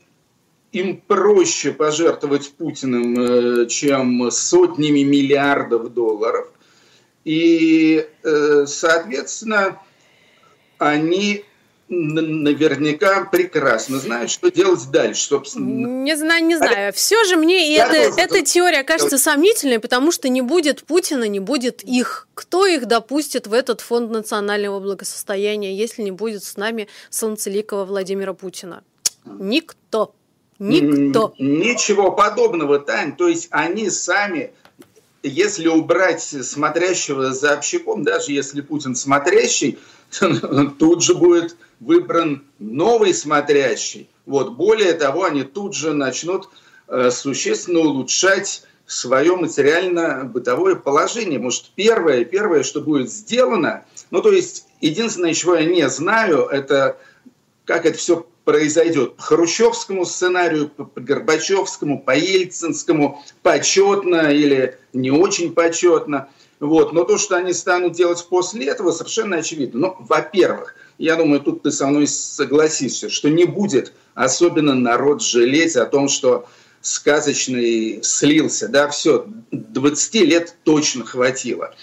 им 0.72 1.00
проще 1.00 1.72
пожертвовать 1.72 2.52
Путиным, 2.52 3.18
э, 3.18 3.66
чем 3.66 4.30
сотнями 4.30 5.00
миллиардов 5.00 5.92
долларов. 5.92 6.48
И, 7.24 8.06
э, 8.22 8.66
соответственно, 8.66 9.80
они 10.78 11.44
наверняка 11.88 13.24
прекрасно 13.24 13.98
знают, 13.98 14.30
что 14.30 14.50
делать 14.50 14.90
дальше, 14.90 15.22
собственно. 15.24 15.86
Не 15.86 16.16
знаю, 16.16 16.44
не 16.44 16.56
знаю. 16.56 16.92
Все 16.92 17.24
же 17.24 17.36
мне 17.36 17.74
Я 17.74 17.86
это, 17.86 18.20
эта 18.20 18.42
теория 18.42 18.82
кажется 18.82 19.16
сомнительной, 19.16 19.78
потому 19.78 20.12
что 20.12 20.28
не 20.28 20.42
будет 20.42 20.84
Путина, 20.84 21.24
не 21.24 21.40
будет 21.40 21.82
их. 21.82 22.28
Кто 22.34 22.66
их 22.66 22.86
допустит 22.86 23.46
в 23.46 23.54
этот 23.54 23.80
фонд 23.80 24.10
национального 24.10 24.80
благосостояния, 24.80 25.74
если 25.74 26.02
не 26.02 26.10
будет 26.10 26.44
с 26.44 26.56
нами 26.56 26.88
солнцеликого 27.08 27.86
Владимира 27.86 28.34
Путина? 28.34 28.84
Никто. 29.24 30.14
Никто. 30.58 31.34
Ничего 31.38 32.12
подобного, 32.12 32.78
Тань. 32.78 33.16
То 33.16 33.28
есть 33.28 33.48
они 33.50 33.90
сами, 33.90 34.52
если 35.22 35.68
убрать 35.68 36.22
смотрящего 36.22 37.32
за 37.32 37.52
общаком, 37.54 38.02
даже 38.02 38.32
если 38.32 38.60
Путин 38.60 38.94
смотрящий, 38.94 39.78
тут 40.78 41.02
же 41.02 41.14
будет 41.14 41.56
выбран 41.80 42.44
новый 42.58 43.14
смотрящий. 43.14 44.08
Вот. 44.26 44.54
Более 44.54 44.94
того, 44.94 45.24
они 45.24 45.42
тут 45.42 45.74
же 45.74 45.92
начнут 45.92 46.48
э, 46.88 47.10
существенно 47.10 47.80
улучшать 47.80 48.64
свое 48.86 49.36
материально-бытовое 49.36 50.74
положение. 50.74 51.38
Может, 51.38 51.70
первое, 51.76 52.24
первое, 52.24 52.62
что 52.62 52.80
будет 52.80 53.12
сделано, 53.12 53.84
ну, 54.10 54.22
то 54.22 54.32
есть, 54.32 54.66
единственное, 54.80 55.34
чего 55.34 55.56
я 55.56 55.66
не 55.66 55.88
знаю, 55.90 56.46
это 56.46 56.96
как 57.66 57.84
это 57.84 57.98
все 57.98 58.26
произойдет 58.48 59.16
по 59.16 59.22
хрущевскому 59.22 60.06
сценарию, 60.06 60.70
по 60.70 60.88
Горбачевскому, 60.98 62.00
по 62.00 62.16
Ельцинскому, 62.16 63.22
почетно 63.42 64.32
или 64.32 64.78
не 64.94 65.10
очень 65.10 65.52
почетно. 65.52 66.30
Вот. 66.58 66.94
Но 66.94 67.04
то, 67.04 67.18
что 67.18 67.36
они 67.36 67.52
станут 67.52 67.92
делать 67.92 68.26
после 68.26 68.68
этого, 68.68 68.90
совершенно 68.90 69.36
очевидно. 69.36 69.80
Ну, 69.80 69.96
во-первых, 69.98 70.76
я 70.96 71.16
думаю, 71.16 71.40
тут 71.42 71.62
ты 71.62 71.70
со 71.70 71.88
мной 71.88 72.06
согласишься, 72.06 73.10
что 73.10 73.28
не 73.28 73.44
будет 73.44 73.92
особенно 74.14 74.74
народ 74.74 75.22
жалеть 75.22 75.76
о 75.76 75.84
том, 75.84 76.08
что 76.08 76.46
сказочный 76.80 78.00
слился. 78.02 78.68
Да, 78.68 78.88
все, 78.88 79.26
20 79.50 80.14
лет 80.22 80.54
точно 80.64 81.04
хватило. 81.04 81.74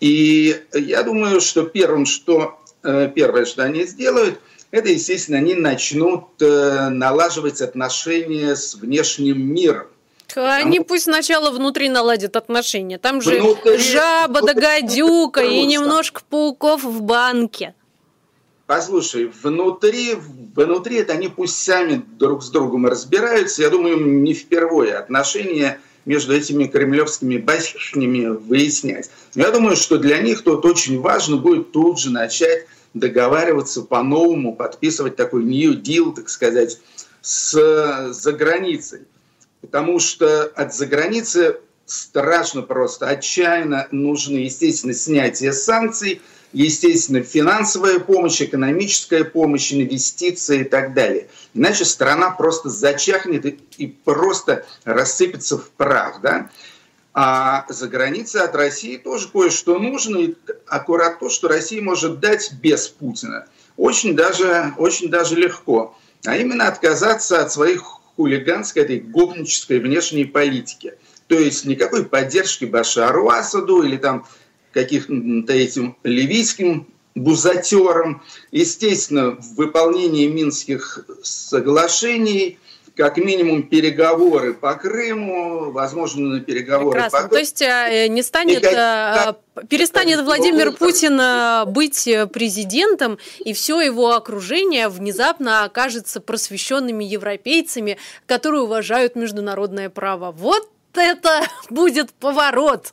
И 0.00 0.60
я 0.72 1.04
думаю, 1.04 1.40
что 1.40 1.62
первым, 1.62 2.04
что, 2.04 2.59
первое, 2.82 3.44
что 3.44 3.62
они 3.64 3.84
сделают– 3.84 4.40
это, 4.70 4.88
естественно, 4.88 5.38
они 5.38 5.54
начнут 5.54 6.26
э, 6.40 6.88
налаживать 6.90 7.60
отношения 7.60 8.54
с 8.54 8.74
внешним 8.74 9.40
миром. 9.40 9.88
Они 10.36 10.78
Потому... 10.78 10.84
пусть 10.84 11.04
сначала 11.04 11.50
внутри 11.50 11.88
наладят 11.88 12.36
отношения. 12.36 12.98
Там 12.98 13.20
же 13.20 13.40
внутри... 13.40 13.78
жаба 13.78 14.42
да 14.42 14.54
гадюка 14.54 15.40
и 15.40 15.66
немножко 15.66 16.22
пауков 16.28 16.84
в 16.84 17.02
банке. 17.02 17.74
Послушай, 18.66 19.32
внутри, 19.42 20.14
внутри 20.54 20.98
это 20.98 21.14
они 21.14 21.26
пусть 21.26 21.60
сами 21.60 22.04
друг 22.06 22.44
с 22.44 22.50
другом 22.50 22.86
разбираются. 22.86 23.62
Я 23.62 23.70
думаю, 23.70 24.00
не 24.00 24.32
впервые 24.32 24.94
отношения 24.94 25.80
между 26.10 26.34
этими 26.34 26.64
кремлевскими 26.64 27.36
башнями 27.36 28.26
выяснять. 28.26 29.10
Я 29.36 29.52
думаю, 29.52 29.76
что 29.76 29.96
для 29.96 30.18
них 30.18 30.42
тут 30.42 30.64
очень 30.64 31.00
важно 31.00 31.36
будет 31.36 31.70
тут 31.70 32.00
же 32.00 32.10
начать 32.10 32.66
договариваться 32.94 33.82
по-новому, 33.82 34.56
подписывать 34.56 35.14
такой 35.14 35.44
new 35.44 35.80
deal, 35.80 36.12
так 36.12 36.28
сказать, 36.28 36.80
с 37.22 38.12
за 38.12 38.32
границей. 38.32 39.02
Потому 39.60 40.00
что 40.00 40.46
от 40.56 40.74
заграницы 40.74 41.58
страшно 41.86 42.62
просто, 42.62 43.06
отчаянно 43.06 43.86
нужно, 43.92 44.38
естественно, 44.38 44.94
снятие 44.94 45.52
санкций, 45.52 46.20
естественно, 46.52 47.22
финансовая 47.22 47.98
помощь, 47.98 48.40
экономическая 48.42 49.24
помощь, 49.24 49.72
инвестиции 49.72 50.60
и 50.60 50.64
так 50.64 50.94
далее. 50.94 51.28
Иначе 51.54 51.84
страна 51.84 52.30
просто 52.30 52.68
зачахнет 52.68 53.46
и, 53.46 53.58
и 53.76 53.86
просто 53.86 54.66
рассыпется 54.84 55.58
в 55.58 55.70
прах. 55.70 56.20
Да? 56.20 56.50
А 57.12 57.66
за 57.68 57.88
границей 57.88 58.42
от 58.42 58.54
России 58.54 58.96
тоже 58.96 59.28
кое-что 59.28 59.78
нужно, 59.78 60.16
и 60.18 60.34
аккурат 60.66 61.18
то, 61.18 61.28
что 61.28 61.48
Россия 61.48 61.82
может 61.82 62.20
дать 62.20 62.52
без 62.60 62.88
Путина. 62.88 63.46
Очень 63.76 64.14
даже, 64.14 64.74
очень 64.76 65.08
даже 65.08 65.36
легко. 65.36 65.96
А 66.24 66.36
именно 66.36 66.68
отказаться 66.68 67.40
от 67.40 67.50
своих 67.50 67.82
хулиганской, 68.16 68.82
этой 68.82 69.00
гопнической 69.00 69.78
внешней 69.78 70.24
политики. 70.24 70.94
То 71.26 71.38
есть 71.38 71.64
никакой 71.64 72.04
поддержки 72.04 72.64
Башару 72.64 73.28
Асаду 73.28 73.82
или 73.82 73.96
там 73.96 74.26
каких-то 74.72 75.52
этим 75.52 75.96
ливийским 76.04 76.86
бузатерам. 77.14 78.22
Естественно, 78.52 79.32
в 79.32 79.54
выполнении 79.54 80.26
Минских 80.26 81.04
соглашений– 81.22 82.58
как 83.00 83.16
минимум 83.16 83.62
переговоры 83.62 84.52
по 84.52 84.74
Крыму, 84.74 85.70
возможно, 85.70 86.28
на 86.28 86.40
переговоры 86.40 87.00
Прекрасно. 87.00 87.28
по 87.28 87.34
То 87.34 87.38
есть 87.38 87.62
э, 87.62 88.08
не 88.08 88.22
станет, 88.22 88.62
как, 88.62 89.38
э, 89.56 89.66
перестанет 89.68 90.20
Владимир 90.20 90.72
Путин 90.72 91.18
э, 91.18 91.64
быть 91.64 92.08
президентом, 92.30 93.18
и 93.38 93.54
все 93.54 93.80
его 93.80 94.12
окружение 94.12 94.88
внезапно 94.88 95.64
окажется 95.64 96.20
просвещенными 96.20 97.02
европейцами, 97.04 97.96
которые 98.26 98.62
уважают 98.62 99.16
международное 99.16 99.88
право. 99.88 100.30
Вот 100.30 100.68
это 100.94 101.46
будет 101.70 102.12
поворот. 102.12 102.92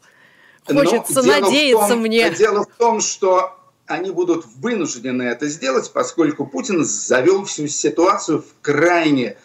Хочется 0.68 1.22
Но 1.22 1.40
надеяться 1.40 1.90
том, 1.90 2.00
мне. 2.00 2.30
Дело 2.32 2.64
в 2.64 2.78
том, 2.78 3.02
что 3.02 3.58
они 3.86 4.12
будут 4.12 4.46
вынуждены 4.58 5.24
это 5.24 5.48
сделать, 5.48 5.92
поскольку 5.94 6.46
Путин 6.46 6.84
завел 6.84 7.46
всю 7.46 7.68
ситуацию 7.68 8.42
в 8.42 8.62
крайне 8.62 9.38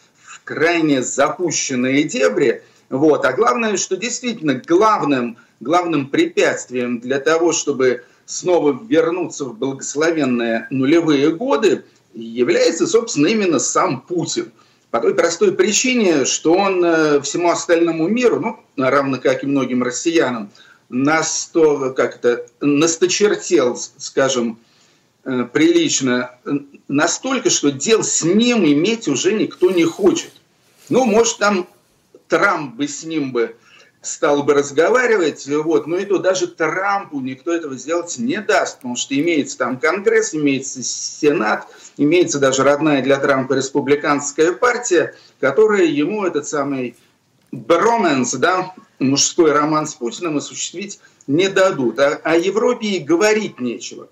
крайне 0.45 1.03
запущенные 1.03 2.05
дебри. 2.05 2.63
Вот. 2.89 3.25
А 3.25 3.33
главное, 3.33 3.77
что 3.77 3.97
действительно 3.97 4.55
главным, 4.55 5.39
главным 5.61 6.09
препятствием 6.09 7.01
для 7.01 7.21
того, 7.21 7.53
чтобы 7.53 8.05
снова 8.27 8.79
вернуться 8.89 9.45
в 9.47 9.57
благословенные 9.57 10.67
нулевые 10.71 11.31
годы, 11.33 11.85
является, 12.15 12.87
собственно, 12.87 13.29
именно 13.29 13.59
сам 13.59 14.03
Путин. 14.03 14.53
По 14.91 15.01
той 15.01 15.15
простой 15.15 15.53
причине, 15.53 16.27
что 16.27 16.53
он 16.53 16.85
э, 16.85 17.21
всему 17.23 17.51
остальному 17.51 18.09
миру, 18.09 18.41
ну, 18.77 18.91
равно 18.91 19.19
как 19.19 19.43
и 19.43 19.47
многим 19.47 19.83
россиянам, 19.83 20.51
насто, 20.93 21.91
как 21.91 22.17
это, 22.17 22.47
насточертел, 22.61 23.77
скажем, 23.77 24.61
э, 25.25 25.45
прилично, 25.51 26.33
настолько, 26.87 27.51
что 27.51 27.73
дел 27.73 28.05
с 28.05 28.23
ним 28.23 28.65
иметь 28.67 29.09
уже 29.09 29.33
никто 29.33 29.71
не 29.71 29.85
хочет. 29.85 30.33
Ну, 30.91 31.07
может, 31.07 31.39
там 31.39 31.67
Трамп 32.29 32.77
бы 32.77 32.87
с 32.87 33.05
ним 33.05 33.33
бы 33.33 33.57
стал 34.03 34.43
бы 34.43 34.53
разговаривать, 34.53 35.47
вот, 35.47 35.87
но 35.87 35.97
и 35.97 36.05
то 36.05 36.19
даже 36.19 36.47
Трампу 36.47 37.21
никто 37.21 37.53
этого 37.53 37.77
сделать 37.77 38.19
не 38.19 38.41
даст, 38.41 38.77
потому 38.77 38.97
что 38.97 39.19
имеется 39.19 39.57
там 39.59 39.79
Конгресс, 39.79 40.35
имеется 40.35 40.83
Сенат, 40.83 41.67
имеется 41.97 42.39
даже 42.39 42.65
родная 42.65 43.03
для 43.03 43.17
Трампа 43.19 43.55
республиканская 43.55 44.53
партия, 44.53 45.15
которая 45.41 45.85
ему 45.85 46.25
этот 46.25 46.47
самый 46.47 46.97
броменс, 47.53 48.35
да, 48.35 48.75
мужской 48.99 49.53
роман 49.53 49.87
с 49.87 49.95
Путиным 49.95 50.37
осуществить 50.37 51.01
не 51.27 51.49
дадут. 51.49 51.99
А 51.99 52.21
о 52.23 52.37
Европе 52.37 52.89
и 52.89 52.99
говорить 52.99 53.61
нечего. 53.61 54.09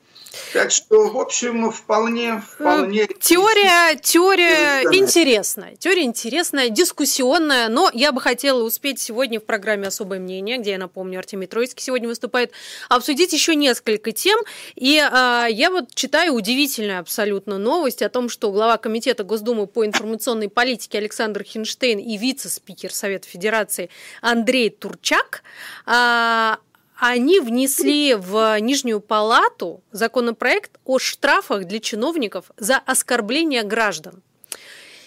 Так 0.53 0.71
что, 0.71 1.09
в 1.09 1.19
общем, 1.19 1.71
вполне, 1.71 2.41
вполне... 2.41 3.07
Теория, 3.21 3.97
теория 3.97 4.83
интересная. 4.93 5.77
Теория 5.77 6.05
интересная, 6.05 6.69
дискуссионная, 6.69 7.69
но 7.69 7.91
я 7.93 8.13
бы 8.13 8.21
хотела 8.21 8.63
успеть 8.63 9.01
сегодня 9.01 9.41
в 9.41 9.45
программе 9.45 9.89
«Особое 9.89 10.21
мнение», 10.21 10.59
где, 10.59 10.73
я 10.73 10.79
напомню, 10.79 11.19
Артемий 11.19 11.47
Троицкий 11.47 11.83
сегодня 11.83 12.09
выступает, 12.09 12.53
обсудить 12.89 13.33
еще 13.33 13.55
несколько 13.57 14.13
тем. 14.13 14.39
И 14.77 14.99
а, 14.99 15.47
я 15.47 15.71
вот 15.71 15.95
читаю 15.95 16.35
удивительную 16.35 17.01
абсолютно 17.01 17.59
новость 17.59 18.03
о 18.03 18.09
том, 18.09 18.29
что 18.29 18.53
глава 18.53 18.77
Комитета 18.77 19.25
Госдумы 19.25 19.67
по 19.67 19.85
информационной 19.85 20.49
политике 20.49 20.99
Александр 20.99 21.43
Хинштейн 21.43 21.99
и 21.99 22.17
вице-спикер 22.17 22.93
Совета 22.93 23.27
Федерации 23.27 23.91
Андрей 24.21 24.71
Турчак 24.71 25.43
а, 25.87 26.59
они 27.01 27.41
внесли 27.41 28.15
в 28.15 28.61
Нижнюю 28.61 29.01
палату 29.01 29.83
законопроект 29.91 30.73
о 30.85 30.99
штрафах 30.99 31.65
для 31.65 31.81
чиновников 31.81 32.51
за 32.59 32.77
оскорбление 32.77 33.63
граждан. 33.63 34.23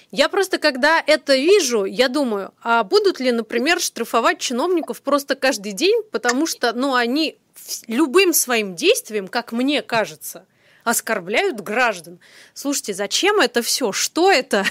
Я 0.09 0.27
просто, 0.27 0.57
когда 0.57 1.03
это 1.05 1.35
вижу, 1.35 1.85
я 1.85 2.07
думаю, 2.07 2.51
а 2.61 2.83
будут 2.83 3.19
ли, 3.19 3.31
например, 3.31 3.79
штрафовать 3.79 4.39
чиновников 4.39 5.03
просто 5.03 5.35
каждый 5.35 5.71
день, 5.71 6.01
потому 6.11 6.47
что, 6.47 6.73
ну, 6.73 6.95
они 6.95 7.37
любым 7.87 8.33
своим 8.33 8.75
действием, 8.75 9.27
как 9.27 9.51
мне 9.51 9.83
кажется, 9.83 10.47
оскорбляют 10.83 11.61
граждан. 11.61 12.19
Слушайте, 12.55 12.95
зачем 12.95 13.39
это 13.39 13.61
все? 13.61 13.91
Что 13.91 14.31
это? 14.31 14.65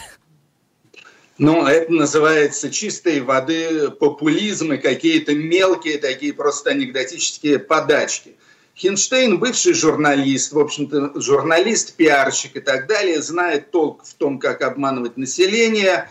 Ну, 1.39 1.67
это 1.67 1.93
называется 1.93 2.71
чистой 2.71 3.21
воды 3.21 3.91
популизм 3.91 4.73
и 4.73 4.79
какие-то 4.79 5.35
мелкие 5.35 5.99
такие 5.99 6.33
просто 6.35 6.71
анекдотические 6.71 7.59
подачки. 7.59 8.37
Хинштейн, 8.77 9.39
бывший 9.39 9.75
журналист, 9.75 10.53
в 10.53 10.59
общем-то, 10.59 11.21
журналист, 11.21 11.95
пиарщик 11.95 12.57
и 12.57 12.61
так 12.61 12.87
далее, 12.87 13.21
знает 13.23 13.71
толк 13.71 14.05
в 14.05 14.15
том, 14.15 14.39
как 14.39 14.63
обманывать 14.63 15.17
население. 15.17 16.11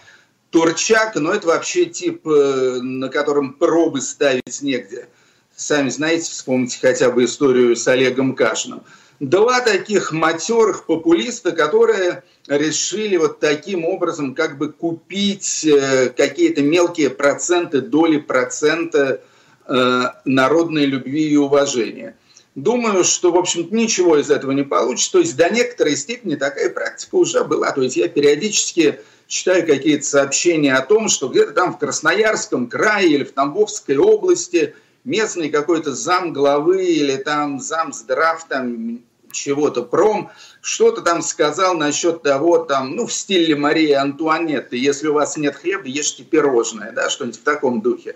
Турчак, 0.49 1.15
но 1.15 1.21
ну, 1.21 1.31
это 1.31 1.47
вообще 1.47 1.85
тип, 1.85 2.27
э, 2.27 2.79
на 2.81 3.07
котором 3.07 3.53
пробы 3.53 4.01
ставить 4.01 4.61
негде. 4.61 5.07
Сами 5.55 5.89
знаете, 5.89 6.29
вспомните 6.29 6.77
хотя 6.81 7.09
бы 7.09 7.23
историю 7.23 7.75
с 7.75 7.87
Олегом 7.87 8.35
Кашиным 8.35 8.83
два 9.21 9.61
таких 9.61 10.11
матерых 10.11 10.85
популиста, 10.85 11.51
которые 11.51 12.23
решили 12.47 13.17
вот 13.17 13.39
таким 13.39 13.85
образом 13.85 14.33
как 14.33 14.57
бы 14.57 14.71
купить 14.71 15.63
э, 15.63 16.09
какие-то 16.09 16.63
мелкие 16.63 17.11
проценты, 17.11 17.81
доли 17.81 18.17
процента 18.17 19.21
э, 19.67 20.03
народной 20.25 20.85
любви 20.85 21.29
и 21.29 21.37
уважения. 21.37 22.17
Думаю, 22.55 23.03
что, 23.03 23.31
в 23.31 23.37
общем 23.37 23.67
ничего 23.71 24.17
из 24.17 24.31
этого 24.31 24.51
не 24.51 24.63
получится. 24.63 25.13
То 25.13 25.19
есть 25.19 25.37
до 25.37 25.49
некоторой 25.49 25.95
степени 25.95 26.35
такая 26.35 26.71
практика 26.71 27.15
уже 27.15 27.43
была. 27.45 27.71
То 27.71 27.83
есть 27.83 27.95
я 27.95 28.09
периодически 28.09 28.99
читаю 29.27 29.65
какие-то 29.67 30.03
сообщения 30.03 30.73
о 30.73 30.85
том, 30.85 31.07
что 31.07 31.29
где-то 31.29 31.53
там 31.53 31.73
в 31.73 31.77
Красноярском 31.77 32.67
крае 32.67 33.09
или 33.09 33.23
в 33.23 33.31
Тамбовской 33.33 33.97
области 33.97 34.73
местный 35.03 35.49
какой-то 35.49 35.93
зам 35.93 36.33
главы 36.33 36.85
или 36.85 37.17
там 37.17 37.59
зам 37.59 37.93
здрав 37.93 38.45
там 38.47 39.01
чего-то 39.31 39.83
пром, 39.83 40.29
что-то 40.61 41.01
там 41.01 41.21
сказал 41.21 41.75
насчет 41.75 42.21
того, 42.23 42.59
там, 42.59 42.95
ну, 42.95 43.07
в 43.07 43.13
стиле 43.13 43.55
Марии 43.55 43.91
Антуанетты, 43.91 44.77
если 44.77 45.07
у 45.07 45.13
вас 45.13 45.37
нет 45.37 45.55
хлеба, 45.55 45.87
ешьте 45.87 46.23
пирожное, 46.23 46.91
да, 46.91 47.09
что-нибудь 47.09 47.39
в 47.39 47.43
таком 47.43 47.81
духе. 47.81 48.15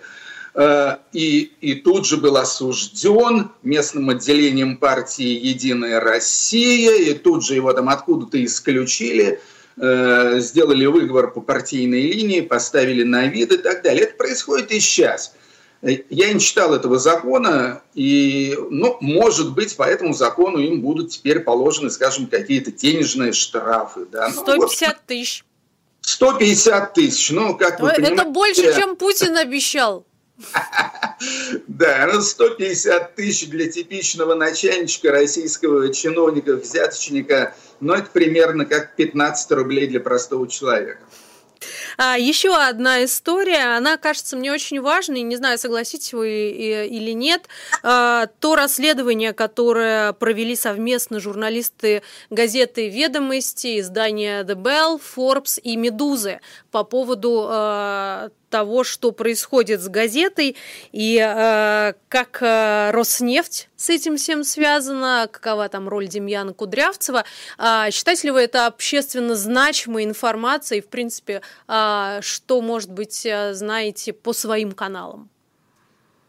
Э, 0.54 0.98
и, 1.12 1.52
и 1.62 1.76
тут 1.76 2.06
же 2.06 2.18
был 2.18 2.38
осужден 2.38 3.52
местным 3.64 4.10
отделением 4.10 4.78
партии 4.78 5.24
«Единая 5.24 6.00
Россия», 6.00 6.96
и 6.96 7.14
тут 7.14 7.46
же 7.46 7.56
его 7.56 7.74
там 7.74 7.90
откуда-то 7.90 8.44
исключили, 8.44 9.42
э, 9.78 10.40
сделали 10.40 10.86
выговор 10.86 11.32
по 11.32 11.42
партийной 11.42 12.02
линии, 12.02 12.42
поставили 12.42 13.04
на 13.04 13.28
вид 13.28 13.52
и 13.52 13.58
так 13.58 13.84
далее. 13.84 14.04
Это 14.04 14.16
происходит 14.16 14.72
и 14.72 14.80
сейчас– 14.80 15.34
я 15.86 16.34
не 16.34 16.40
читал 16.40 16.74
этого 16.74 16.98
закона, 16.98 17.84
и, 17.94 18.58
ну, 18.72 18.98
может 19.02 19.54
быть, 19.54 19.76
по 19.76 19.84
этому 19.84 20.14
закону 20.14 20.58
им 20.58 20.82
будут 20.82 21.12
теперь 21.12 21.42
положены, 21.42 21.92
скажем, 21.92 22.28
какие-то 22.28 22.72
денежные 22.72 23.34
штрафы. 23.34 24.06
Да? 24.12 24.32
150 24.32 24.90
ну, 24.90 24.96
тысяч. 25.06 25.46
150 26.02 26.94
тысяч, 26.94 27.32
ну, 27.32 27.56
как 27.56 27.80
вы 27.80 27.90
Это 27.90 28.26
больше, 28.26 28.74
чем 28.76 28.96
Путин 28.96 29.38
обещал. 29.38 30.06
Да, 31.68 32.10
ну 32.12 32.22
150 32.22 33.16
тысяч 33.16 33.48
для 33.48 33.72
типичного 33.72 34.36
начальничка 34.36 35.12
российского 35.12 35.94
чиновника, 35.94 36.58
взяточника, 36.58 37.56
но 37.80 37.96
это 37.96 38.10
примерно 38.12 38.66
как 38.66 38.96
15 38.98 39.52
рублей 39.52 39.88
для 39.88 40.02
простого 40.02 40.48
человека. 40.48 41.00
А, 41.98 42.18
еще 42.18 42.56
одна 42.56 43.04
история, 43.06 43.78
она 43.78 43.98
кажется 43.98 44.36
мне 44.36 44.52
очень 44.52 44.82
важной, 44.82 45.22
не 45.22 45.36
знаю, 45.36 45.58
согласитесь 45.58 46.14
вы 46.14 46.52
или 46.52 47.12
нет. 47.12 47.48
А, 47.84 48.28
то 48.40 48.56
расследование, 48.56 49.34
которое 49.34 50.14
провели 50.14 50.56
совместно 50.56 51.20
журналисты 51.20 52.02
газеты 52.30 52.90
«Ведомости», 52.90 53.80
издания 53.80 54.44
«The 54.44 54.56
Bell», 54.56 55.02
«Forbes» 55.16 55.60
и 55.60 55.76
«Медузы» 55.76 56.40
по 56.72 56.84
поводу 56.84 57.46
а, 57.50 58.30
того, 58.50 58.84
что 58.84 59.12
происходит 59.12 59.82
с 59.82 59.88
газетой 59.88 60.56
и 60.92 61.18
э, 61.18 61.94
как 62.10 62.42
э, 62.42 62.92
Роснефть 62.92 63.70
с 63.76 63.90
этим 63.90 64.18
всем 64.18 64.44
связана, 64.44 65.28
какова 65.32 65.70
там 65.70 65.90
роль 65.90 66.08
Демьяна 66.08 66.54
Кудрявцева. 66.54 67.26
Э, 67.58 67.92
считаете 67.92 68.28
ли 68.28 68.32
вы 68.32 68.42
это 68.42 68.68
общественно 68.68 69.36
значимой 69.36 70.04
информацией, 70.04 70.82
в 70.82 70.88
принципе, 70.88 71.42
э, 71.68 72.20
что, 72.22 72.62
может 72.62 72.92
быть, 72.92 73.26
э, 73.26 73.54
знаете 73.54 74.14
по 74.14 74.34
своим 74.34 74.72
каналам? 74.72 75.30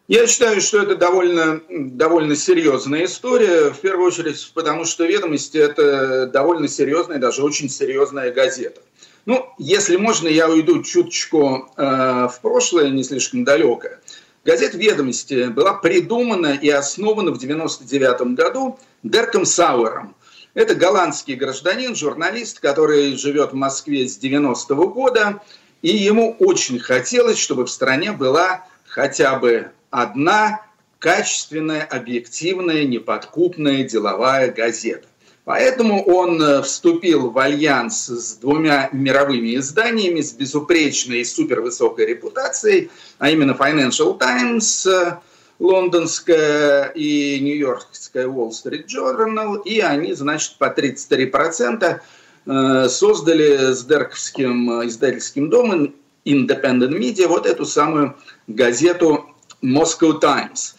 Я 0.09 0.29
считаю, 0.29 0.61
что 0.61 0.81
это 0.83 0.95
довольно, 0.95 1.61
довольно 1.69 2.37
серьезная 2.37 3.07
история, 3.07 3.71
в 3.71 3.81
первую 3.81 4.07
очередь 4.07 4.53
потому, 4.55 4.85
что 4.85 5.05
«Ведомости»— 5.05 5.59
это 5.59 6.29
довольно 6.29 6.69
серьезная, 6.69 7.19
даже 7.19 7.43
очень 7.43 7.69
серьезная 7.69 8.33
газета. 8.33 8.83
Ну, 9.27 9.53
если 9.59 9.97
можно, 9.97 10.29
я 10.29 10.49
уйду 10.49 10.83
чуточку 10.85 11.69
э, 11.77 11.83
в 11.83 12.39
прошлое, 12.41 12.91
не 12.91 13.03
слишком 13.03 13.43
далекое. 13.43 14.01
Газета 14.45 14.79
«Ведомости» 14.79 15.49
была 15.49 15.75
придумана 15.75 16.55
и 16.55 16.69
основана 16.69 17.33
в 17.33 17.37
1999 17.37 18.37
году 18.37 18.79
Дерком 19.03 19.45
Сауэром. 19.45 20.15
Это 20.55 20.77
голландский 20.77 21.35
гражданин, 21.35 21.97
журналист, 21.97 22.61
который 22.61 23.17
живет 23.17 23.51
в 23.51 23.57
Москве 23.57 24.09
с 24.09 24.17
90-го 24.17 24.87
года, 24.89 25.43
и 25.83 25.89
ему 25.89 26.37
очень 26.39 26.79
хотелось, 26.79 27.39
чтобы 27.39 27.67
в 27.67 27.71
стране 27.71 28.13
была 28.13 28.65
хотя 28.87 29.37
бы 29.41 29.73
одна 29.91 30.63
качественная, 31.01 31.83
объективная, 31.83 32.85
неподкупная 32.85 33.83
деловая 33.83 34.53
газета. 34.53 35.09
Поэтому 35.47 36.03
он 36.03 36.43
э, 36.43 36.61
вступил 36.63 37.31
в 37.31 37.39
альянс 37.39 38.09
с 38.09 38.35
двумя 38.35 38.89
мировыми 38.91 39.55
изданиями 39.55 40.21
с 40.21 40.33
безупречной 40.33 41.21
и 41.21 41.25
супервысокой 41.25 42.05
репутацией, 42.05 42.91
а 43.21 43.31
именно 43.31 43.53
Financial 43.53 44.19
Times, 44.19 44.85
э, 44.87 45.19
лондонская 45.61 46.87
и 46.97 47.39
нью-йоркская 47.39 48.27
Wall 48.27 48.51
Street 48.51 48.87
Journal, 48.87 49.63
и 49.65 49.79
они, 49.79 50.15
значит, 50.15 50.59
по 50.59 50.65
33% 50.65 52.01
э, 52.47 52.89
создали 52.89 53.73
с 53.73 53.85
Дерковским 53.85 54.85
издательским 54.85 55.49
домом 55.49 55.95
Independent 56.25 56.91
Media 56.91 57.29
вот 57.29 57.47
эту 57.47 57.67
самую 57.67 58.17
газету 58.49 59.27
Moscow 59.63 60.19
Times. 60.19 60.75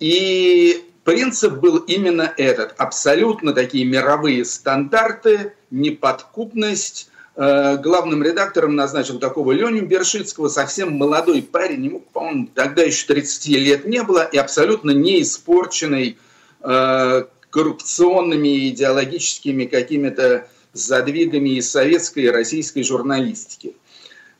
И 0.00 0.89
принцип 1.04 1.54
был 1.54 1.78
именно 1.78 2.32
этот. 2.36 2.74
Абсолютно 2.78 3.52
такие 3.52 3.84
мировые 3.84 4.44
стандарты, 4.44 5.54
неподкупность. 5.70 7.10
Э, 7.36 7.76
главным 7.76 8.22
редактором 8.22 8.74
назначил 8.76 9.18
такого 9.18 9.52
Леню 9.52 9.86
Бершицкого, 9.86 10.48
совсем 10.48 10.92
молодой 10.92 11.42
парень, 11.42 11.84
ему, 11.84 12.00
по-моему, 12.00 12.48
тогда 12.54 12.82
еще 12.82 13.06
30 13.06 13.46
лет 13.48 13.84
не 13.86 14.02
было, 14.02 14.24
и 14.24 14.36
абсолютно 14.36 14.90
не 14.90 15.22
испорченный 15.22 16.18
э, 16.60 17.24
коррупционными 17.50 18.68
идеологическими 18.68 19.64
какими-то 19.64 20.48
задвигами 20.72 21.50
из 21.50 21.70
советской 21.70 22.24
и 22.24 22.30
российской 22.30 22.82
журналистики. 22.82 23.74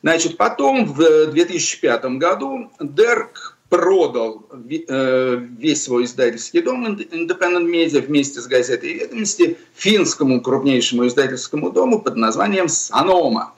Значит, 0.03 0.37
потом 0.37 0.87
в 0.87 1.27
2005 1.27 2.05
году 2.17 2.71
Дерк 2.81 3.59
продал 3.71 4.47
э, 4.53 5.37
весь 5.59 5.85
свой 5.85 6.05
издательский 6.05 6.61
дом 6.61 6.85
Independent 6.87 7.71
Media 7.71 8.01
вместе 8.01 8.41
с 8.41 8.47
газетой 8.47 8.95
«Ведомости» 8.95 9.57
финскому 9.75 10.43
крупнейшему 10.43 11.07
издательскому 11.07 11.71
дому 11.71 12.03
под 12.03 12.17
названием 12.17 12.69
«Санома». 12.69 13.55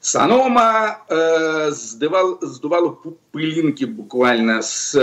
Санома 0.00 0.98
э, 1.08 1.70
сдувал, 1.70 2.38
сдувала 2.42 2.98
пылинки 3.32 3.84
буквально 3.84 4.60
с 4.60 4.94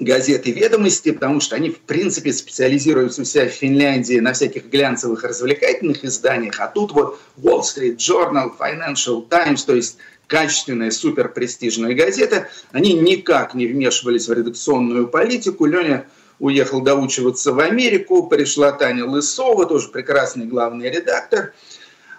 газеты 0.00 0.52
«Ведомости», 0.52 1.10
потому 1.10 1.40
что 1.40 1.56
они, 1.56 1.70
в 1.70 1.78
принципе, 1.80 2.32
специализируются 2.32 3.22
у 3.22 3.24
себя 3.24 3.46
в 3.46 3.52
Финляндии 3.52 4.18
на 4.18 4.32
всяких 4.32 4.66
глянцевых 4.66 5.24
развлекательных 5.24 6.04
изданиях, 6.04 6.60
а 6.60 6.68
тут 6.68 6.92
вот 6.92 7.18
Wall 7.36 7.62
Street 7.62 7.96
Journal, 7.96 8.52
Financial 8.58 9.26
Times, 9.28 9.64
то 9.64 9.74
есть 9.74 9.98
качественная, 10.26 10.90
суперпрестижная 10.90 11.94
газета, 11.94 12.48
они 12.70 12.92
никак 12.92 13.54
не 13.54 13.66
вмешивались 13.66 14.28
в 14.28 14.32
редакционную 14.32 15.08
политику. 15.08 15.64
Леня 15.66 16.06
уехал 16.38 16.80
доучиваться 16.80 17.52
в 17.52 17.58
Америку, 17.58 18.28
пришла 18.28 18.72
Таня 18.72 19.06
Лысова, 19.06 19.66
тоже 19.66 19.88
прекрасный 19.88 20.46
главный 20.46 20.90
редактор. 20.90 21.54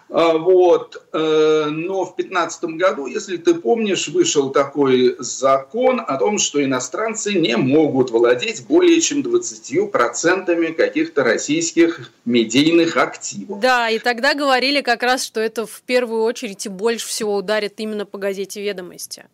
А, 0.10 0.38
вот. 0.38 1.06
Э, 1.14 1.66
но 1.70 2.04
в 2.06 2.16
2015 2.16 2.64
году, 2.76 3.06
если 3.06 3.38
ты 3.38 3.54
помнишь, 3.54 4.08
вышел 4.08 4.50
такой 4.50 5.16
закон 5.20 6.00
о 6.00 6.18
том, 6.18 6.40
что 6.40 6.64
иностранцы 6.64 7.34
не 7.34 7.56
могут 7.58 8.10
владеть 8.10 8.66
более 8.68 9.00
чем 9.02 9.22
20% 9.22 10.74
каких-то 10.74 11.24
российских 11.24 12.12
медийных 12.26 12.98
активов. 12.98 13.60
Да, 13.60 13.90
и 13.90 14.00
тогда 14.00 14.34
говорили 14.34 14.82
как 14.82 15.04
раз, 15.04 15.24
что 15.24 15.40
это 15.40 15.68
в 15.68 15.82
первую 15.84 16.24
очередь 16.24 16.66
и 16.66 16.70
больше 16.70 17.08
всего 17.08 17.36
ударит 17.36 17.74
именно 17.78 18.06
по 18.06 18.18
газете 18.18 18.62
«Ведомости». 18.62 19.26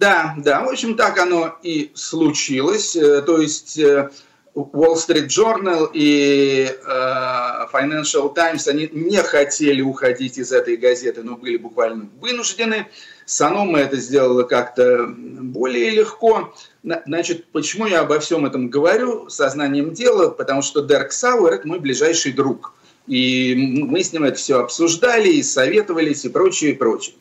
Да, 0.00 0.34
да, 0.38 0.64
в 0.64 0.68
общем, 0.68 0.96
так 0.96 1.16
оно 1.18 1.56
и 1.62 1.92
случилось. 1.94 2.96
Э, 2.96 3.22
то 3.22 3.40
есть 3.40 3.78
э, 3.78 4.10
Wall 4.56 4.94
Street 4.94 5.26
Journal 5.26 5.90
и 5.92 6.66
э, 6.66 7.66
Financial 7.72 8.32
Times, 8.34 8.66
они 8.66 8.88
не 8.90 9.22
хотели 9.22 9.82
уходить 9.82 10.38
из 10.38 10.50
этой 10.50 10.78
газеты, 10.78 11.22
но 11.22 11.36
были 11.36 11.58
буквально 11.58 12.08
вынуждены. 12.18 12.86
Санома 13.26 13.80
это 13.80 13.96
сделала 13.96 14.44
как-то 14.44 15.08
более 15.08 15.90
легко. 15.90 16.54
Значит, 16.82 17.46
почему 17.52 17.86
я 17.86 18.00
обо 18.00 18.18
всем 18.18 18.46
этом 18.46 18.68
говорю 18.70 19.28
сознанием 19.28 19.92
дела? 19.92 20.30
Потому 20.30 20.62
что 20.62 20.80
Дерк 20.80 21.12
Сауэр– 21.12 21.52
это 21.54 21.68
мой 21.68 21.78
ближайший 21.78 22.32
друг. 22.32 22.72
И 23.06 23.54
мы 23.54 24.02
с 24.02 24.12
ним 24.12 24.24
это 24.24 24.36
все 24.36 24.60
обсуждали, 24.60 25.28
и 25.28 25.42
советовались, 25.42 26.24
и 26.24 26.30
прочее, 26.30 26.70
и 26.72 26.74
прочее. 26.74 27.14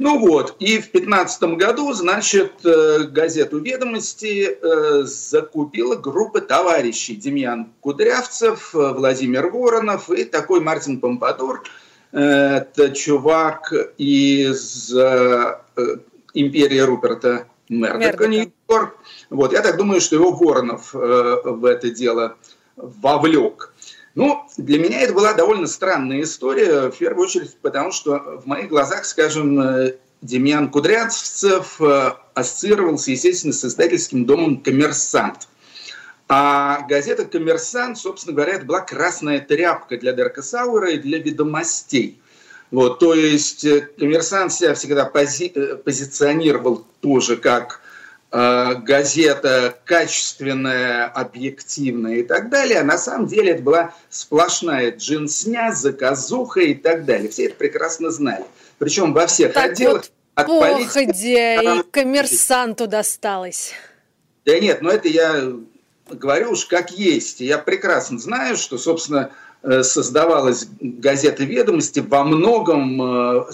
Ну 0.00 0.18
вот, 0.18 0.56
и 0.60 0.78
в 0.78 0.90
2015 0.92 1.42
году, 1.58 1.92
значит, 1.92 2.64
э, 2.64 3.02
газету 3.02 3.58
«Ведомости» 3.58 4.48
э, 4.50 5.02
закупила 5.02 5.94
группа 5.94 6.40
товарищей. 6.40 7.16
Демьян 7.16 7.70
Кудрявцев, 7.82 8.74
э, 8.74 8.94
Владимир 8.94 9.48
Воронов 9.48 10.08
и 10.08 10.24
такой 10.24 10.60
Мартин 10.60 11.00
Помпадур. 11.00 11.64
Это 12.12 12.90
чувак 12.94 13.74
из 13.98 14.90
империи 16.32 16.78
Руперта 16.78 17.46
Мердока, 17.68 18.26
Нью-Йорк. 18.26 18.96
Вот, 19.28 19.52
я 19.52 19.60
так 19.60 19.76
думаю, 19.76 20.00
что 20.00 20.16
его 20.16 20.32
Воронов 20.32 20.94
в 20.94 21.64
это 21.66 21.90
дело 21.90 22.36
вовлек. 22.76 23.69
Ну, 24.14 24.44
для 24.56 24.78
меня 24.78 25.02
это 25.02 25.12
была 25.12 25.34
довольно 25.34 25.66
странная 25.66 26.22
история, 26.22 26.90
в 26.90 26.98
первую 26.98 27.26
очередь 27.26 27.56
потому, 27.62 27.92
что 27.92 28.40
в 28.42 28.46
моих 28.46 28.68
глазах, 28.68 29.04
скажем, 29.04 29.60
э, 29.60 29.94
Демьян 30.20 30.68
Кудрявцев 30.68 31.80
э, 31.80 32.12
ассоциировался, 32.34 33.12
естественно, 33.12 33.52
с 33.52 33.64
издательским 33.64 34.24
домом 34.24 34.60
«Коммерсант». 34.62 35.48
А 36.28 36.84
газета 36.88 37.24
«Коммерсант», 37.24 37.98
собственно 37.98 38.34
говоря, 38.34 38.54
это 38.54 38.64
была 38.64 38.80
красная 38.80 39.40
тряпка 39.40 39.96
для 39.96 40.12
Дерка 40.12 40.42
Сауэра 40.42 40.90
и 40.90 40.98
для 40.98 41.18
ведомостей. 41.18 42.20
Вот, 42.72 42.98
то 42.98 43.14
есть 43.14 43.64
э, 43.64 43.88
«Коммерсант» 43.96 44.52
себя 44.52 44.74
всегда 44.74 45.04
пози 45.04 45.48
позиционировал 45.84 46.84
тоже 47.00 47.36
как 47.36 47.80
газета 48.30 49.76
качественная, 49.84 51.06
объективная 51.06 52.16
и 52.16 52.22
так 52.22 52.48
далее. 52.48 52.80
А 52.80 52.84
на 52.84 52.96
самом 52.96 53.26
деле 53.26 53.52
это 53.52 53.62
была 53.62 53.94
сплошная 54.08 54.92
джинсня, 54.92 55.72
заказуха 55.72 56.60
и 56.60 56.74
так 56.74 57.04
далее. 57.04 57.28
Все 57.28 57.46
это 57.46 57.56
прекрасно 57.56 58.10
знали. 58.10 58.44
Причем 58.78 59.12
во 59.12 59.26
всех 59.26 59.52
так 59.52 59.72
отделах. 59.72 60.02
Вот 60.02 60.12
от 60.34 60.46
походя 60.46 61.80
и 61.80 61.82
коммерсанту 61.90 62.86
досталось. 62.86 63.72
Да 64.44 64.58
нет, 64.58 64.80
но 64.80 64.90
это 64.90 65.08
я 65.08 65.52
говорю 66.08 66.52
уж 66.52 66.64
как 66.64 66.90
есть. 66.92 67.40
Я 67.40 67.58
прекрасно 67.58 68.18
знаю, 68.18 68.56
что, 68.56 68.78
собственно, 68.78 69.30
э, 69.62 69.82
создавалась 69.82 70.66
газета 70.80 71.44
«Ведомости» 71.44 72.00
во 72.00 72.24
многом 72.24 73.02
э, 73.02 73.44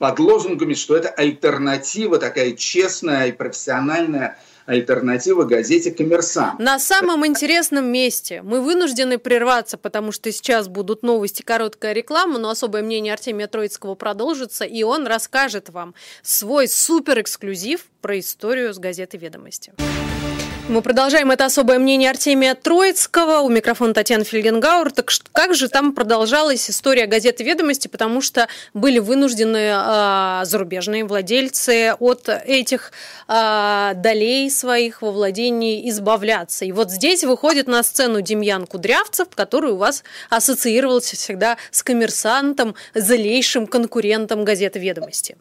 под 0.00 0.18
лозунгами, 0.18 0.72
что 0.72 0.96
это 0.96 1.10
альтернатива, 1.10 2.18
такая 2.18 2.52
честная 2.52 3.26
и 3.26 3.32
профессиональная 3.32 4.38
альтернатива 4.64 5.44
газете 5.44 5.90
«Коммерсант». 5.90 6.58
На 6.58 6.78
самом 6.78 7.26
интересном 7.26 7.84
месте 7.84 8.40
мы 8.40 8.62
вынуждены 8.62 9.18
прерваться, 9.18 9.76
потому 9.76 10.10
что 10.10 10.32
сейчас 10.32 10.68
будут 10.68 11.02
новости, 11.02 11.42
короткая 11.42 11.92
реклама, 11.92 12.38
но 12.38 12.48
особое 12.48 12.82
мнение 12.82 13.12
Артемия 13.12 13.46
Троицкого 13.46 13.94
продолжится, 13.94 14.64
и 14.64 14.82
он 14.82 15.06
расскажет 15.06 15.68
вам 15.68 15.94
свой 16.22 16.66
супер-эксклюзив 16.66 17.82
про 18.00 18.18
историю 18.20 18.72
с 18.72 18.78
газеты 18.78 19.18
«Ведомости». 19.18 19.74
Мы 20.70 20.82
продолжаем 20.82 21.32
это 21.32 21.46
особое 21.46 21.80
мнение 21.80 22.10
Артемия 22.10 22.54
Троицкого. 22.54 23.40
У 23.40 23.48
микрофона 23.48 23.92
Татьяна 23.92 24.22
Фельгенгауэр. 24.22 24.92
Так 24.92 25.10
как 25.32 25.52
же 25.56 25.68
там 25.68 25.92
продолжалась 25.92 26.70
история 26.70 27.06
газеты 27.06 27.42
«Ведомости», 27.42 27.88
потому 27.88 28.20
что 28.20 28.46
были 28.72 29.00
вынуждены 29.00 29.72
э, 29.72 30.40
зарубежные 30.44 31.04
владельцы 31.04 31.96
от 31.98 32.28
этих 32.28 32.92
э, 33.26 33.94
долей 33.96 34.48
своих 34.48 35.02
во 35.02 35.10
владении 35.10 35.90
избавляться. 35.90 36.64
И 36.64 36.70
вот 36.70 36.92
здесь 36.92 37.24
выходит 37.24 37.66
на 37.66 37.82
сцену 37.82 38.20
Демьян 38.20 38.64
Кудрявцев, 38.64 39.26
который 39.34 39.72
у 39.72 39.76
вас 39.76 40.04
ассоциировался 40.28 41.16
всегда 41.16 41.56
с 41.72 41.82
коммерсантом, 41.82 42.76
злейшим 42.94 43.66
конкурентом 43.66 44.44
газеты 44.44 44.78
«Ведомости». 44.78 45.36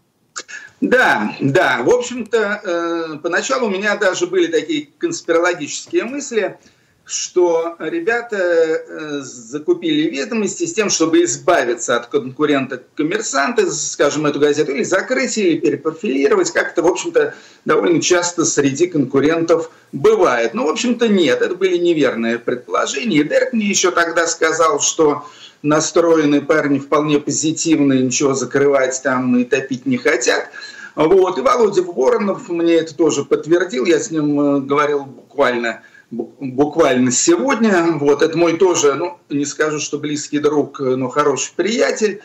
Да, 0.82 1.36
да. 1.42 1.82
В 1.84 1.89
общем-то, 1.89 2.62
э, 2.63 3.18
поначалу 3.22 3.68
у 3.68 3.70
меня 3.70 3.98
даже 3.98 4.28
были 4.28 4.48
такие 4.48 4.89
конспирологические 4.98 6.06
мысли, 6.06 6.58
что 7.04 7.76
ребята 7.80 8.38
э, 8.38 9.20
закупили 9.22 10.10
ведомости 10.10 10.65
с 10.65 10.74
тем, 10.74 10.89
чтобы 10.89 11.24
избавиться 11.24 11.98
от 11.98 12.06
конкурента 12.08 12.84
коммерсанта, 12.96 13.70
скажем, 13.72 14.28
эту 14.28 14.39
газету, 14.39 14.72
или 14.72 14.84
закрыть, 14.84 15.38
или 15.38 15.58
перепрофилировать. 15.58 16.52
Как 16.52 16.72
это, 16.72 16.84
в 16.84 16.88
общем-то, 16.88 17.34
довольно 17.65 18.00
часто 18.02 18.46
среди 18.46 18.88
конкурентов 18.88 19.72
бывает. 19.92 20.54
Но, 20.54 20.65
в 20.65 20.70
общем-то, 20.70 21.10
нет, 21.10 21.42
это 21.42 21.56
были 21.56 21.78
неверные 21.78 22.39
предположения. 22.39 23.18
И 23.18 23.24
Дерк 23.24 23.54
мне 23.54 23.65
еще 23.65 23.92
тогда 23.92 24.28
сказал, 24.28 24.80
что 24.80 25.26
настроены 25.62 26.41
парни 26.41 26.80
вполне 26.80 27.19
позитивно, 27.19 27.93
ничего 27.93 28.34
закрывать 28.34 29.02
там 29.04 29.38
и 29.38 29.43
топить 29.43 29.86
не 29.86 29.98
хотят. 29.98 30.50
Вот. 30.95 31.38
И 31.38 31.41
Володя 31.41 31.82
Воронов 31.84 32.50
мне 32.50 32.76
это 32.76 32.95
тоже 32.95 33.24
подтвердил. 33.24 33.86
Я 33.86 34.00
с 34.00 34.12
ним 34.12 34.39
э, 34.39 34.60
говорил 34.62 35.06
буквально, 35.06 35.82
буквально 36.12 37.12
сегодня. 37.12 37.93
Вот. 37.93 38.22
Это 38.22 38.38
мой 38.38 38.58
тоже, 38.58 38.95
ну, 38.95 39.17
не 39.30 39.45
скажу, 39.45 39.80
что 39.80 39.98
близкий 39.98 40.39
друг, 40.39 40.80
но 40.80 41.08
хороший 41.10 41.54
приятель. 41.56 42.22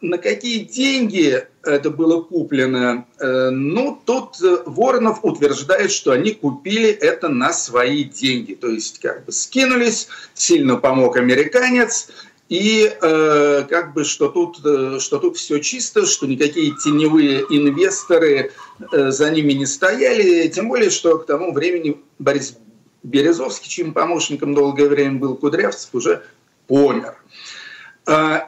На 0.00 0.18
какие 0.18 0.64
деньги 0.64 1.46
это 1.62 1.90
было 1.90 2.22
куплено? 2.22 3.06
Э, 3.18 3.50
ну, 3.50 3.98
тут 4.04 4.36
Воронов 4.66 5.24
утверждает, 5.24 5.90
что 5.90 6.12
они 6.12 6.32
купили 6.32 6.90
это 6.90 7.28
на 7.28 7.52
свои 7.52 8.04
деньги. 8.04 8.54
То 8.54 8.68
есть, 8.68 9.00
как 9.00 9.24
бы 9.24 9.32
скинулись, 9.32 10.08
сильно 10.34 10.76
помог 10.76 11.16
американец, 11.16 12.08
и 12.48 12.96
э, 13.00 13.66
как 13.68 13.92
бы 13.92 14.04
что 14.04 14.28
тут, 14.28 14.64
э, 14.64 14.98
что 15.00 15.18
тут 15.18 15.36
все 15.36 15.58
чисто, 15.58 16.06
что 16.06 16.26
никакие 16.26 16.72
теневые 16.76 17.40
инвесторы 17.50 18.52
э, 18.92 19.10
за 19.10 19.30
ними 19.30 19.52
не 19.52 19.66
стояли, 19.66 20.46
тем 20.48 20.68
более, 20.68 20.90
что 20.90 21.18
к 21.18 21.26
тому 21.26 21.52
времени 21.52 22.00
Борис 22.20 22.56
Березовский, 23.02 23.68
чьим 23.68 23.92
помощником 23.92 24.54
долгое 24.54 24.88
время 24.88 25.18
был 25.18 25.34
Кудрявцев, 25.34 25.90
уже 25.92 26.22
помер. 26.68 27.14
А, 27.14 27.16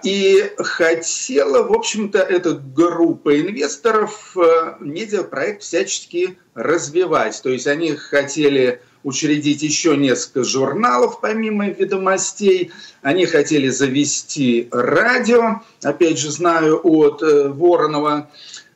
и 0.04 0.52
хотела, 0.58 1.64
в 1.64 1.72
общем-то, 1.72 2.18
эта 2.18 2.54
группа 2.54 3.40
инвесторов 3.40 4.36
э, 4.36 4.74
медиапроект 4.78 5.62
всячески 5.62 6.38
развивать. 6.54 7.40
То 7.42 7.48
есть 7.48 7.66
они 7.66 7.96
хотели 7.96 8.80
учредить 9.02 9.62
еще 9.62 9.96
несколько 9.96 10.44
журналов 10.44 11.20
помимо 11.20 11.68
ведомостей. 11.68 12.70
Они 13.02 13.26
хотели 13.26 13.68
завести 13.68 14.68
радио, 14.70 15.62
опять 15.82 16.18
же 16.18 16.30
знаю 16.30 16.80
от 16.82 17.22
э, 17.22 17.48
Воронова. 17.48 18.30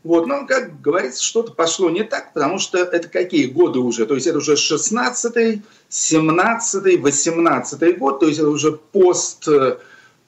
Вот, 0.05 0.27
но, 0.27 0.47
как 0.47 0.81
говорится, 0.81 1.23
что-то 1.23 1.53
пошло 1.53 1.89
не 1.89 2.03
так, 2.03 2.33
потому 2.33 2.59
что 2.59 2.79
это 2.79 3.09
какие 3.09 3.47
годы 3.47 3.79
уже? 3.79 4.05
То 4.05 4.15
есть 4.15 4.27
это 4.27 4.39
уже 4.39 4.55
16-й, 4.55 5.63
17-й, 5.91 6.97
18-й 6.97 7.93
год, 7.93 8.19
то 8.19 8.27
есть 8.27 8.41
это 8.41 8.49
уже 8.49 8.73
пост, 8.73 9.47
э, 9.47 9.79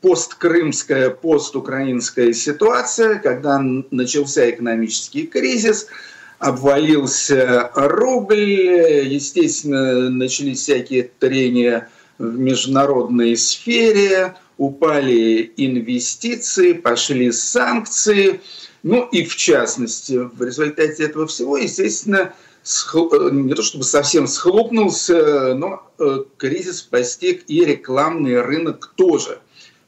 посткрымская, 0.04 1.08
постукраинская 1.08 2.34
ситуация, 2.34 3.18
когда 3.20 3.58
начался 3.90 4.50
экономический 4.50 5.26
кризис– 5.26 5.86
обвалился 6.38 7.70
рубль, 7.74 9.06
естественно, 9.06 10.10
начались 10.10 10.60
всякие 10.60 11.10
трения 11.18 11.88
в 12.18 12.38
международной 12.38 13.34
сфере, 13.36 14.34
упали 14.58 15.52
инвестиции, 15.56 16.74
пошли 16.74 17.32
санкции. 17.32 18.42
Ну 18.82 19.08
и 19.10 19.24
в 19.24 19.34
частности, 19.36 20.12
в 20.12 20.42
результате 20.42 21.04
этого 21.04 21.26
всего, 21.26 21.56
естественно, 21.56 22.34
не 22.62 23.54
то 23.54 23.62
чтобы 23.62 23.84
совсем 23.84 24.26
схлопнулся, 24.26 25.54
но 25.54 25.90
э, 25.98 26.24
кризис 26.36 26.82
постиг 26.82 27.44
и 27.46 27.64
рекламный 27.64 28.40
рынок 28.40 28.92
тоже 28.96 29.40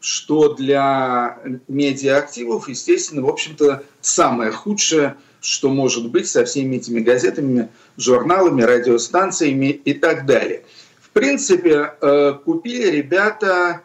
что 0.07 0.55
для 0.55 1.39
медиаактивов, 1.67 2.69
естественно, 2.69 3.23
в 3.23 3.29
общем-то, 3.29 3.83
самое 4.01 4.53
худшее– 4.53 5.17
что 5.47 5.69
может 5.69 6.11
быть 6.11 6.29
со 6.29 6.45
всеми 6.45 6.77
этими 6.77 7.01
газетами, 7.01 7.69
журналами, 7.97 8.63
радиостанциями 8.63 9.67
и 9.67 9.95
так 9.95 10.27
далее. 10.27 10.65
В 11.01 11.11
принципе, 11.11 11.95
э, 12.01 12.33
купили 12.45 12.91
ребята 12.91 13.83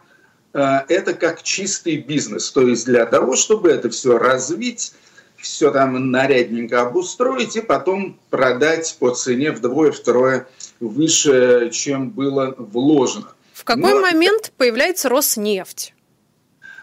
э, 0.52 0.60
это 0.88 1.14
как 1.14 1.42
чистый 1.42 1.98
бизнес. 1.98 2.50
То 2.50 2.66
есть 2.66 2.86
для 2.86 3.06
того, 3.06 3.36
чтобы 3.36 3.70
это 3.70 3.90
все 3.90 4.18
развить, 4.18 4.92
все 5.36 5.70
там 5.70 6.10
нарядненько 6.10 6.82
обустроить 6.82 7.56
и 7.56 7.60
потом 7.60 8.18
продать 8.30 8.96
по 8.98 9.10
цене 9.10 9.52
вдвое-втрое 9.52 10.48
выше, 10.80 11.70
чем 11.72 12.10
было 12.10 12.54
вложено. 12.58 13.32
В 13.54 13.64
какой 13.64 13.94
Но, 13.94 14.00
момент 14.00 14.52
появляется 14.56 15.08
Роснефть? 15.08 15.94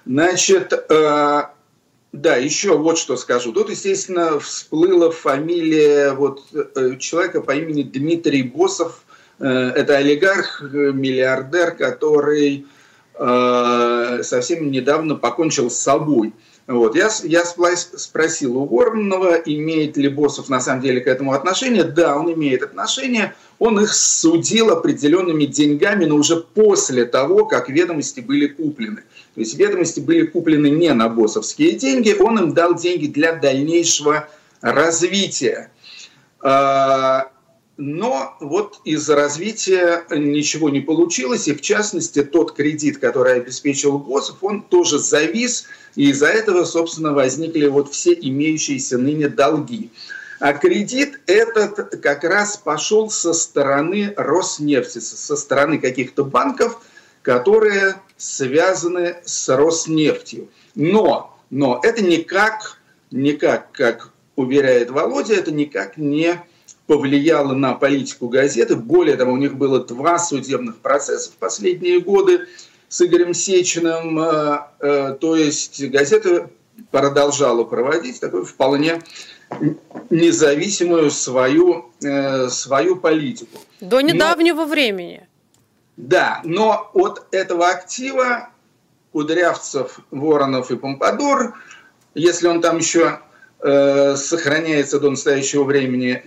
Значит, 0.09 0.73
э, 0.73 1.41
да, 2.11 2.35
еще 2.35 2.75
вот 2.75 2.97
что 2.97 3.15
скажу. 3.15 3.53
Тут, 3.53 3.69
естественно, 3.69 4.39
всплыла 4.39 5.11
фамилия 5.11 6.13
вот 6.13 6.41
э, 6.51 6.97
человека 6.97 7.41
по 7.41 7.51
имени 7.51 7.83
Дмитрий 7.83 8.41
Босов. 8.41 9.03
Э, 9.37 9.45
это 9.75 9.97
олигарх, 9.97 10.63
миллиардер, 10.63 11.75
который 11.75 12.65
э, 12.65 12.78
совсем 13.19 14.71
недавно 14.71 15.15
покончил 15.15 15.69
с 15.69 15.77
собой. 15.77 16.33
Вот. 16.67 16.95
Я, 16.95 17.09
я 17.23 17.43
спросил 17.45 18.57
у 18.57 18.65
Воронова, 18.65 19.35
имеет 19.35 19.97
ли 19.97 20.07
Босов 20.07 20.49
на 20.49 20.61
самом 20.61 20.81
деле 20.81 21.01
к 21.01 21.07
этому 21.07 21.33
отношение. 21.33 21.83
Да, 21.83 22.15
он 22.15 22.31
имеет 22.33 22.61
отношение. 22.61 23.33
Он 23.57 23.79
их 23.79 23.91
судил 23.91 24.69
определенными 24.69 25.45
деньгами, 25.45 26.05
но 26.05 26.15
уже 26.15 26.37
после 26.37 27.05
того, 27.05 27.45
как 27.45 27.69
ведомости 27.69 28.21
были 28.21 28.47
куплены. 28.47 29.03
То 29.35 29.41
есть 29.41 29.57
ведомости 29.57 29.99
были 29.99 30.27
куплены 30.27 30.69
не 30.69 30.93
на 30.93 31.09
боссовские 31.09 31.73
деньги, 31.73 32.15
он 32.17 32.37
им 32.39 32.53
дал 32.53 32.75
деньги 32.75 33.07
для 33.07 33.33
дальнейшего 33.33 34.29
развития. 34.61 35.71
Но 37.81 38.35
вот 38.41 38.81
из-за 38.83 39.15
развития 39.15 40.03
ничего 40.11 40.69
не 40.69 40.81
получилось, 40.81 41.47
и 41.47 41.53
в 41.53 41.61
частности 41.61 42.23
тот 42.23 42.53
кредит, 42.53 42.97
который 42.97 43.35
обеспечил 43.35 43.97
Боссов, 43.97 44.43
он 44.43 44.63
тоже 44.63 44.99
завис, 44.99 45.63
и 45.95 46.09
из-за 46.09 46.27
этого, 46.27 46.65
собственно, 46.65 47.13
возникли 47.13 47.67
вот 47.67 47.93
все 47.93 48.11
имеющиеся 48.11 48.97
ныне 48.97 49.29
долги. 49.29 49.91
А 50.41 50.51
кредит 50.51 51.21
этот 51.25 52.01
как 52.01 52.25
раз 52.25 52.57
пошел 52.57 53.09
со 53.09 53.31
стороны 53.31 54.13
Роснефти, 54.17 54.99
со 54.99 55.37
стороны 55.37 55.79
каких-то 55.79 56.25
банков, 56.25 56.85
которые 57.21 57.95
связаны 58.17 59.21
с 59.23 59.47
Роснефтью. 59.55 60.49
Но, 60.75 61.33
но 61.49 61.79
это 61.81 62.03
никак, 62.03 62.77
никак, 63.09 63.71
как 63.71 64.11
уверяет 64.35 64.91
Володя, 64.91 65.35
это 65.35 65.51
никак 65.51 65.95
не 65.95 66.43
повлияло 66.89 67.53
на 67.53 67.75
политику 67.75 68.29
газеты. 68.29 68.75
Более 68.75 69.15
того, 69.15 69.33
у 69.33 69.37
них 69.37 69.55
было 69.57 69.79
два 69.85 70.17
судебных 70.17 70.77
процесса 70.77 71.29
в 71.29 71.35
последние 71.35 71.99
годы 71.99 72.47
с 72.87 72.99
Игорем 72.99 73.35
Сечиным. 73.35 74.17
Э, 74.17 74.61
э, 74.79 75.17
то 75.21 75.35
есть 75.35 75.87
газета 75.87 76.49
продолжала 76.89 77.63
проводить 77.63 78.19
такую 78.19 78.43
вполне 78.43 79.03
независимую 80.09 81.11
свою, 81.11 81.91
э, 82.03 82.49
свою 82.49 82.95
политику. 82.95 83.59
До 83.81 84.01
недавнего 84.01 84.61
Но, 84.61 84.65
времени. 84.65 85.27
Да, 85.95 86.41
но 86.43 86.89
от 86.95 87.27
этого 87.29 87.69
актива 87.69 88.49
Кудрявцев, 89.11 89.99
Воронов 90.09 90.71
и 90.71 90.75
Помпадур, 90.75 91.53
если 92.15 92.47
он 92.47 92.61
там 92.61 92.79
еще 92.79 93.19
сохраняется 93.61 94.99
до 94.99 95.09
настоящего 95.09 95.63
времени, 95.65 96.21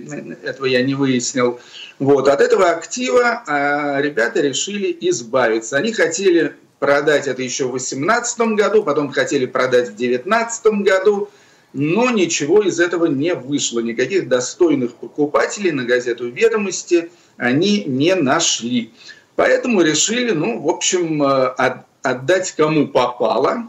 этого 0.44 0.66
я 0.66 0.82
не 0.82 0.94
выяснил, 0.94 1.58
вот, 2.02 2.26
от 2.26 2.40
этого 2.40 2.70
актива 2.70 3.44
э, 3.46 4.02
ребята 4.02 4.40
решили 4.40 4.96
избавиться. 5.02 5.76
Они 5.76 5.92
хотели 5.92 6.56
продать 6.80 7.28
это 7.28 7.42
еще 7.42 7.66
в 7.66 7.78
2018 7.78 8.40
году, 8.56 8.82
потом 8.82 9.12
хотели 9.12 9.46
продать 9.46 9.90
в 9.90 9.96
2019 9.96 10.66
году, 10.82 11.28
но 11.72 12.10
ничего 12.10 12.62
из 12.62 12.80
этого 12.80 13.06
не 13.06 13.34
вышло. 13.34 13.78
Никаких 13.78 14.28
достойных 14.28 14.94
покупателей 14.94 15.70
на 15.70 15.84
газету 15.84 16.28
«Ведомости» 16.28 17.12
они 17.36 17.84
не 17.84 18.16
нашли. 18.16 18.92
Поэтому 19.36 19.82
решили, 19.82 20.32
ну, 20.32 20.60
в 20.60 20.68
общем, 20.68 21.22
э, 21.22 21.84
отдать 22.02 22.50
кому 22.56 22.88
попало. 22.88 23.68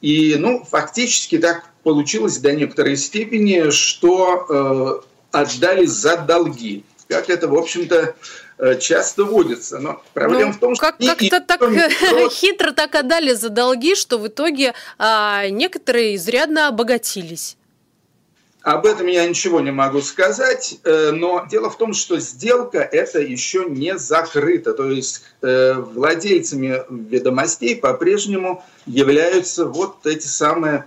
И, 0.00 0.36
ну, 0.38 0.64
фактически 0.64 1.38
так 1.38 1.64
получилось 1.84 2.38
до 2.38 2.52
некоторой 2.52 2.96
степени, 2.96 3.70
что 3.70 5.02
э, 5.04 5.06
отдали 5.30 5.86
за 5.86 6.16
долги. 6.16 6.84
Как 7.08 7.28
это, 7.28 7.48
в 7.48 7.54
общем-то, 7.54 8.14
э, 8.58 8.78
часто 8.80 9.24
водится. 9.24 9.78
Но 9.78 10.02
проблема 10.14 10.46
ну, 10.46 10.52
в 10.52 10.58
том, 10.58 10.74
что... 10.74 10.86
Как, 10.86 10.98
как-то 10.98 11.40
так 11.40 11.60
никто... 11.60 12.28
хитро 12.32 12.72
так 12.72 12.94
отдали 12.94 13.34
за 13.34 13.50
долги, 13.50 13.94
что 13.94 14.18
в 14.18 14.26
итоге 14.28 14.74
а, 14.98 15.48
некоторые 15.48 16.16
изрядно 16.16 16.68
обогатились. 16.68 17.56
об 18.62 18.86
этом 18.86 19.06
я 19.06 19.28
ничего 19.28 19.60
не 19.60 19.70
могу 19.70 20.00
сказать, 20.00 20.78
э, 20.84 21.10
но 21.10 21.46
дело 21.50 21.68
в 21.68 21.76
том, 21.76 21.92
что 21.92 22.18
сделка 22.18 22.78
это 22.78 23.20
еще 23.20 23.66
не 23.68 23.98
закрыта. 23.98 24.72
То 24.72 24.90
есть 24.90 25.22
э, 25.42 25.74
владельцами 25.74 26.82
ведомостей 26.88 27.76
по-прежнему 27.76 28.64
являются 28.86 29.66
вот 29.66 30.06
эти 30.06 30.26
самые 30.26 30.86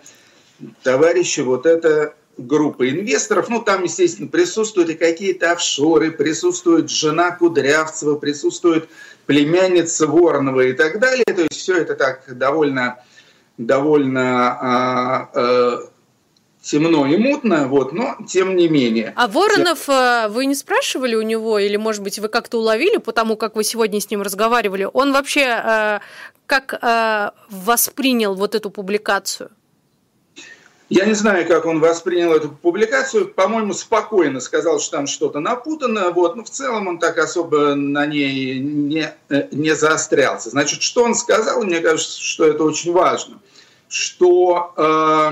товарищи, 0.83 1.41
вот 1.41 1.65
эта 1.65 2.13
группа 2.37 2.89
инвесторов. 2.89 3.49
Ну, 3.49 3.61
там, 3.61 3.83
естественно, 3.83 4.27
присутствуют 4.27 4.89
и 4.89 4.93
какие-то 4.93 5.51
офшоры, 5.51 6.11
присутствует 6.11 6.89
жена 6.89 7.31
Кудрявцева, 7.31 8.15
присутствует 8.15 8.89
племянница 9.25 10.07
Воронова 10.07 10.61
и 10.61 10.73
так 10.73 10.99
далее. 10.99 11.25
То 11.25 11.41
есть 11.41 11.55
все 11.55 11.77
это 11.77 11.95
так 11.95 12.23
довольно, 12.37 12.99
довольно 13.57 14.51
а, 14.51 15.29
а, 15.33 15.79
темно 16.61 17.07
и 17.07 17.17
мутно, 17.17 17.67
вот, 17.67 17.93
но 17.93 18.17
тем 18.27 18.55
не 18.55 18.67
менее. 18.67 19.13
А 19.15 19.27
Воронов, 19.27 19.87
э, 19.89 20.27
вы 20.29 20.45
не 20.45 20.55
спрашивали 20.55 21.15
у 21.15 21.21
него, 21.21 21.59
или, 21.59 21.77
может 21.77 22.03
быть, 22.03 22.19
вы 22.19 22.27
как-то 22.27 22.59
уловили, 22.59 22.97
потому 22.97 23.37
как 23.37 23.55
вы 23.55 23.63
сегодня 23.63 23.99
с 24.01 24.09
ним 24.11 24.21
разговаривали, 24.21 24.87
он 24.91 25.13
вообще 25.13 25.41
э, 25.41 25.99
как 26.45 26.73
э, 26.81 27.31
воспринял 27.49 28.35
вот 28.35 28.55
эту 28.55 28.69
публикацию? 28.69 29.49
Я 30.89 31.05
не 31.05 31.13
знаю, 31.13 31.45
как 31.45 31.65
он 31.65 31.81
воспринял 31.81 32.33
эту 32.33 32.49
публикацию. 32.49 33.27
По-моему, 33.27 33.73
спокойно 33.73 34.39
сказал, 34.39 34.79
что 34.79 34.97
там 34.97 35.07
что-то 35.07 35.39
напутано. 35.39 36.11
Вот. 36.11 36.37
Но 36.37 36.45
в 36.45 36.49
целом 36.49 36.87
он 36.87 36.97
так 36.97 37.17
особо 37.17 37.75
на 37.75 38.05
ней 38.05 38.59
не, 38.59 39.13
не 39.51 39.75
заострялся. 39.75 40.49
Значит, 40.49 40.81
что 40.81 41.03
он 41.03 41.13
сказал, 41.15 41.63
мне 41.63 41.81
кажется, 41.81 42.21
что 42.21 42.45
это 42.45 42.63
очень 42.63 42.93
важно. 42.93 43.39
Что 43.89 44.73
э, 44.77 45.31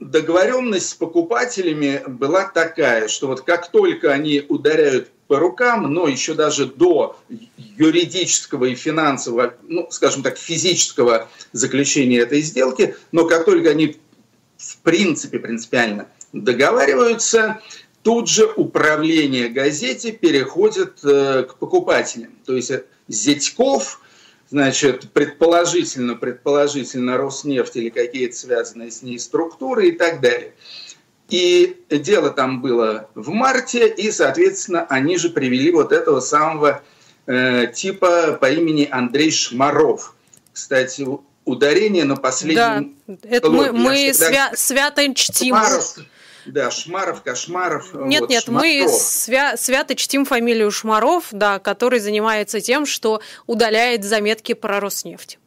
договоренность 0.00 0.90
с 0.90 0.94
покупателями 0.94 2.02
была 2.06 2.44
такая, 2.44 3.08
что 3.08 3.26
вот 3.26 3.42
как 3.42 3.70
только 3.70 4.12
они 4.12 4.44
ударяют 4.48 5.10
по 5.26 5.38
рукам, 5.38 5.92
но 5.92 6.08
еще 6.08 6.32
даже 6.32 6.64
до 6.64 7.18
юридического 7.76 8.64
и 8.64 8.74
финансового, 8.74 9.54
ну, 9.62 9.88
скажем 9.90 10.22
так, 10.22 10.38
физического 10.38 11.28
заключения 11.52 12.20
этой 12.20 12.40
сделки, 12.40 12.96
но 13.12 13.26
как 13.26 13.44
только 13.44 13.70
они 13.70 13.98
в 14.58 14.78
принципе 14.78 15.38
принципиально 15.38 16.08
договариваются, 16.32 17.62
тут 18.02 18.28
же 18.28 18.46
управление 18.46 19.48
газете 19.48 20.12
переходит 20.12 20.98
э, 21.04 21.44
к 21.44 21.54
покупателям. 21.54 22.32
То 22.44 22.54
есть 22.54 22.72
Зятьков 23.08 24.00
значит, 24.50 25.10
предположительно, 25.12 26.14
предположительно 26.14 27.16
Роснефть 27.16 27.76
или 27.76 27.88
какие-то 27.88 28.36
связанные 28.36 28.90
с 28.90 29.02
ней 29.02 29.18
структуры 29.18 29.88
и 29.88 29.92
так 29.92 30.20
далее. 30.20 30.54
И 31.28 31.76
дело 31.90 32.30
там 32.30 32.62
было 32.62 33.10
в 33.14 33.28
марте, 33.28 33.86
и, 33.86 34.10
соответственно, 34.10 34.86
они 34.88 35.18
же 35.18 35.28
привели 35.28 35.70
вот 35.70 35.92
этого 35.92 36.20
самого 36.20 36.82
э, 37.26 37.66
типа 37.74 38.38
по 38.40 38.50
имени 38.50 38.88
Андрей 38.90 39.30
Шмаров. 39.30 40.14
Кстати, 40.52 41.06
ударение 41.48 42.04
на 42.04 42.16
последнем... 42.16 42.96
Да, 43.06 43.16
это 43.28 43.50
мы, 43.50 43.72
мы 43.72 44.10
свя- 44.10 44.54
свято 44.54 45.14
чтим. 45.14 45.56
Шмаров, 45.56 45.94
да, 46.46 46.70
Шмаров, 46.70 47.22
Кошмаров. 47.22 47.92
Нет, 47.94 48.22
вот, 48.22 48.30
нет, 48.30 48.44
Шмаров. 48.44 48.62
мы 48.62 48.88
свя 48.88 49.56
свято 49.56 49.94
чтим 49.94 50.24
фамилию 50.24 50.70
Шмаров, 50.70 51.28
да, 51.30 51.58
который 51.58 52.00
занимается 52.00 52.60
тем, 52.60 52.86
что 52.86 53.20
удаляет 53.46 54.04
заметки 54.04 54.54
про 54.54 54.80
Роснефть. 54.80 55.38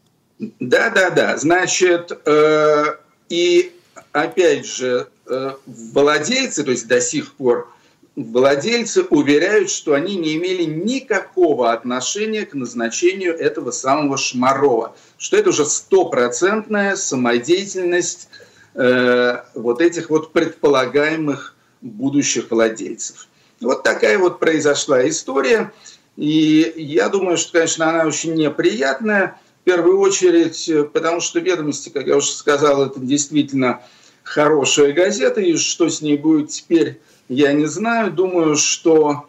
Да, 0.60 0.90
да, 0.90 1.10
да. 1.10 1.38
Значит, 1.38 2.12
э, 2.26 2.96
и 3.30 3.72
опять 4.12 4.66
же, 4.66 5.08
э, 5.28 5.52
владельцы, 5.66 6.64
то 6.64 6.72
есть 6.72 6.88
до 6.88 7.00
сих 7.00 7.34
пор 7.34 7.72
владельцы 8.16 9.04
уверяют, 9.04 9.70
что 9.70 9.94
они 9.94 10.16
не 10.16 10.36
имели 10.36 10.64
никакого 10.64 11.72
отношения 11.72 12.46
к 12.46 12.54
назначению 12.54 13.38
этого 13.38 13.72
самого 13.72 14.18
Шмарова, 14.18 14.96
что 15.22 15.38
это 15.38 15.50
уже 15.50 15.66
стопроцентная 15.66 16.96
самодеятельность 16.98 18.28
Э, 18.74 19.42
вот 19.54 19.82
этих 19.82 20.10
вот 20.10 20.32
предполагаемых 20.32 21.56
будущих 21.82 22.52
владельцев. 22.52 23.28
Вот 23.60 23.84
такая 23.84 24.18
вот 24.18 24.40
произошла 24.40 25.08
история. 25.10 25.74
И 26.16 26.74
я 26.78 27.10
думаю, 27.10 27.38
что, 27.38 27.54
конечно, 27.54 27.90
она 27.90 28.06
очень 28.06 28.34
неприятная. 28.36 29.40
В 29.62 29.64
первую 29.66 30.00
очередь, 30.00 30.72
потому 30.94 31.20
что 31.20 31.40
«Ведомости», 31.40 31.90
как 31.90 32.08
я 32.08 32.16
уже 32.16 32.32
сказал, 32.32 32.86
это 32.86 33.00
действительно 33.00 33.82
хорошая 34.24 34.94
газета. 34.94 35.42
И 35.42 35.58
что 35.58 35.90
с 35.90 36.02
ней 36.02 36.18
будет 36.18 36.50
теперь, 36.50 37.02
я 37.28 37.52
не 37.52 37.66
знаю. 37.66 38.12
Думаю, 38.12 38.56
что, 38.56 39.28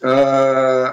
э, 0.00 0.86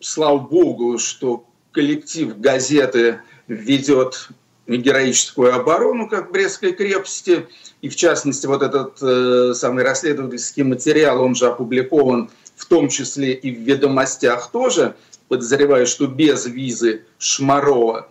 слава 0.00 0.38
богу, 0.38 0.98
что 0.98 1.44
коллектив 1.70 2.36
газеты 2.38 3.20
ведет 3.52 4.28
героическую 4.66 5.54
оборону, 5.54 6.08
как 6.08 6.28
в 6.28 6.32
Брестской 6.32 6.72
крепости. 6.72 7.46
И 7.80 7.88
в 7.88 7.96
частности, 7.96 8.46
вот 8.46 8.62
этот 8.62 9.02
э, 9.02 9.54
самый 9.54 9.84
расследовательский 9.84 10.62
материал, 10.62 11.20
он 11.22 11.34
же 11.34 11.46
опубликован 11.46 12.30
в 12.56 12.66
том 12.66 12.88
числе 12.88 13.32
и 13.32 13.50
в 13.50 13.60
ведомостях 13.60 14.50
тоже, 14.50 14.94
подозреваю, 15.28 15.86
что 15.86 16.06
без 16.06 16.46
визы 16.46 17.04
Шмарова. 17.18 18.08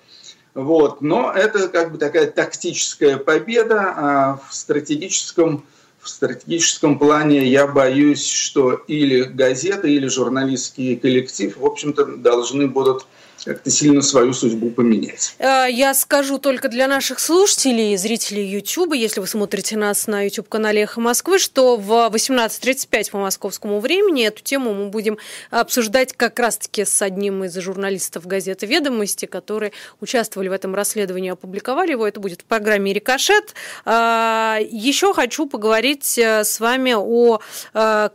Вот. 0.54 1.02
Но 1.02 1.32
это 1.32 1.70
как 1.70 1.94
бы 1.94 1.98
такая 1.98 2.28
тактическая 2.28 3.18
победа, 3.18 3.94
а 3.96 4.42
в 4.50 4.54
стратегическом, 4.54 5.64
в 6.00 6.10
стратегическом 6.10 7.00
плане 7.00 7.48
я 7.48 7.68
боюсь, 7.68 8.26
что 8.26 8.74
или 8.74 9.22
газета, 9.22 9.88
или 9.88 10.08
журналистский 10.08 10.98
коллектив, 10.98 11.56
в 11.56 11.66
общем-то, 11.66 12.18
должны 12.18 12.68
будут 12.68 13.06
как-то 13.46 13.70
сильно 13.70 14.02
свою 14.02 14.34
судьбу 14.34 14.70
поменять. 14.70 15.36
Э, 15.40 15.66
я 15.70 15.94
скажу 15.94 16.38
только 16.38 16.70
для 16.70 16.88
наших 16.88 17.20
слушателей, 17.20 17.96
зрителей 17.98 18.46
YouTube, 18.46 18.94
если 18.94 19.20
вы 19.20 19.28
смотрите 19.28 19.78
нас 19.78 20.08
на 20.08 20.24
YouTube-канале 20.24 20.84
«Эхо 20.84 21.02
Москвы», 21.02 21.40
что 21.40 21.78
в 21.78 22.10
18.35 22.14 23.12
по 23.12 23.18
московскому 23.18 23.80
времени 23.80 24.26
эту 24.26 24.44
тему 24.44 24.74
мы 24.74 24.88
будем 24.88 25.18
обсуждать 25.50 26.14
как 26.14 26.40
раз-таки 26.40 26.86
с 26.86 27.02
одним 27.02 27.44
из 27.44 27.56
журналистов 27.58 28.28
газеты 28.28 28.66
«Ведомости», 28.66 29.26
которые 29.26 29.72
участвовали 30.00 30.50
в 30.50 30.54
этом 30.54 30.76
расследовании, 30.76 31.32
опубликовали 31.32 31.92
его. 31.92 32.08
Это 32.08 32.20
будет 32.20 32.42
в 32.42 32.46
программе 32.46 32.94
«Рикошет». 32.94 33.54
Э, 33.86 34.58
еще 34.70 35.14
хочу 35.14 35.48
поговорить 35.48 36.18
э, 36.18 36.44
с 36.44 36.60
вами 36.60 36.96
о 36.98 37.40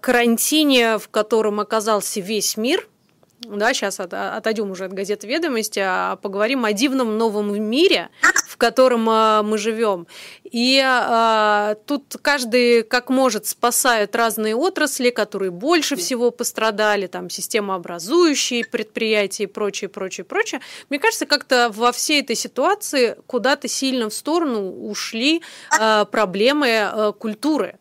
карантине, 0.01 0.99
в 0.99 1.09
котором 1.09 1.61
оказался 1.61 2.21
весь 2.21 2.57
мир– 2.57 2.87
да, 3.41 3.75
сейчас 3.75 4.01
от, 4.01 4.15
отойдем 4.15 4.71
уже 4.71 4.87
от 4.87 4.93
газеты 4.93 5.27
«Ведомости», 5.27 5.81
а 5.83 6.17
поговорим 6.17 6.65
о 6.65 6.73
дивном 6.73 7.19
новом 7.19 7.63
мире, 7.63 8.09
в 8.49 8.57
котором 8.57 9.09
а, 9.09 9.43
мы 9.43 9.59
живем. 9.59 10.07
И 10.45 10.81
а, 10.83 11.77
тут 11.87 12.17
каждый 12.23 12.83
как 12.83 13.11
может 13.11 13.47
спасает 13.47 14.17
разные 14.17 14.57
отрасли, 14.57 15.11
которые 15.11 15.51
больше 15.51 15.97
всего 15.97 16.31
пострадали, 16.31 17.07
там 17.07 17.29
системообразующие 17.29 18.65
предприятия 18.65 19.45
и 19.45 19.47
прочее, 19.47 19.89
прочее, 19.89 20.25
прочее. 20.25 20.61
Мне 20.89 20.99
кажется, 20.99 21.27
как-то 21.27 21.71
во 21.75 21.93
всей 21.93 22.23
этой 22.23 22.37
ситуации 22.37 23.17
куда-то 23.27 23.69
сильно 23.69 24.09
в 24.09 24.15
сторону 24.15 24.71
ушли 24.89 25.43
а, 25.79 26.07
проблемы 26.07 26.79
а, 26.81 27.13
культуры 27.13 27.79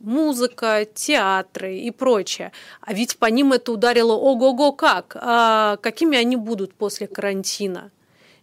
музыка, 0.00 0.86
театры 0.92 1.78
и 1.78 1.90
прочее. 1.90 2.52
А 2.80 2.92
ведь 2.92 3.18
по 3.18 3.26
ним 3.26 3.52
это 3.52 3.72
ударило 3.72 4.12
ого-го 4.12 4.72
как. 4.72 5.16
А 5.20 5.76
какими 5.78 6.18
они 6.18 6.36
будут 6.36 6.74
после 6.74 7.06
карантина? 7.06 7.90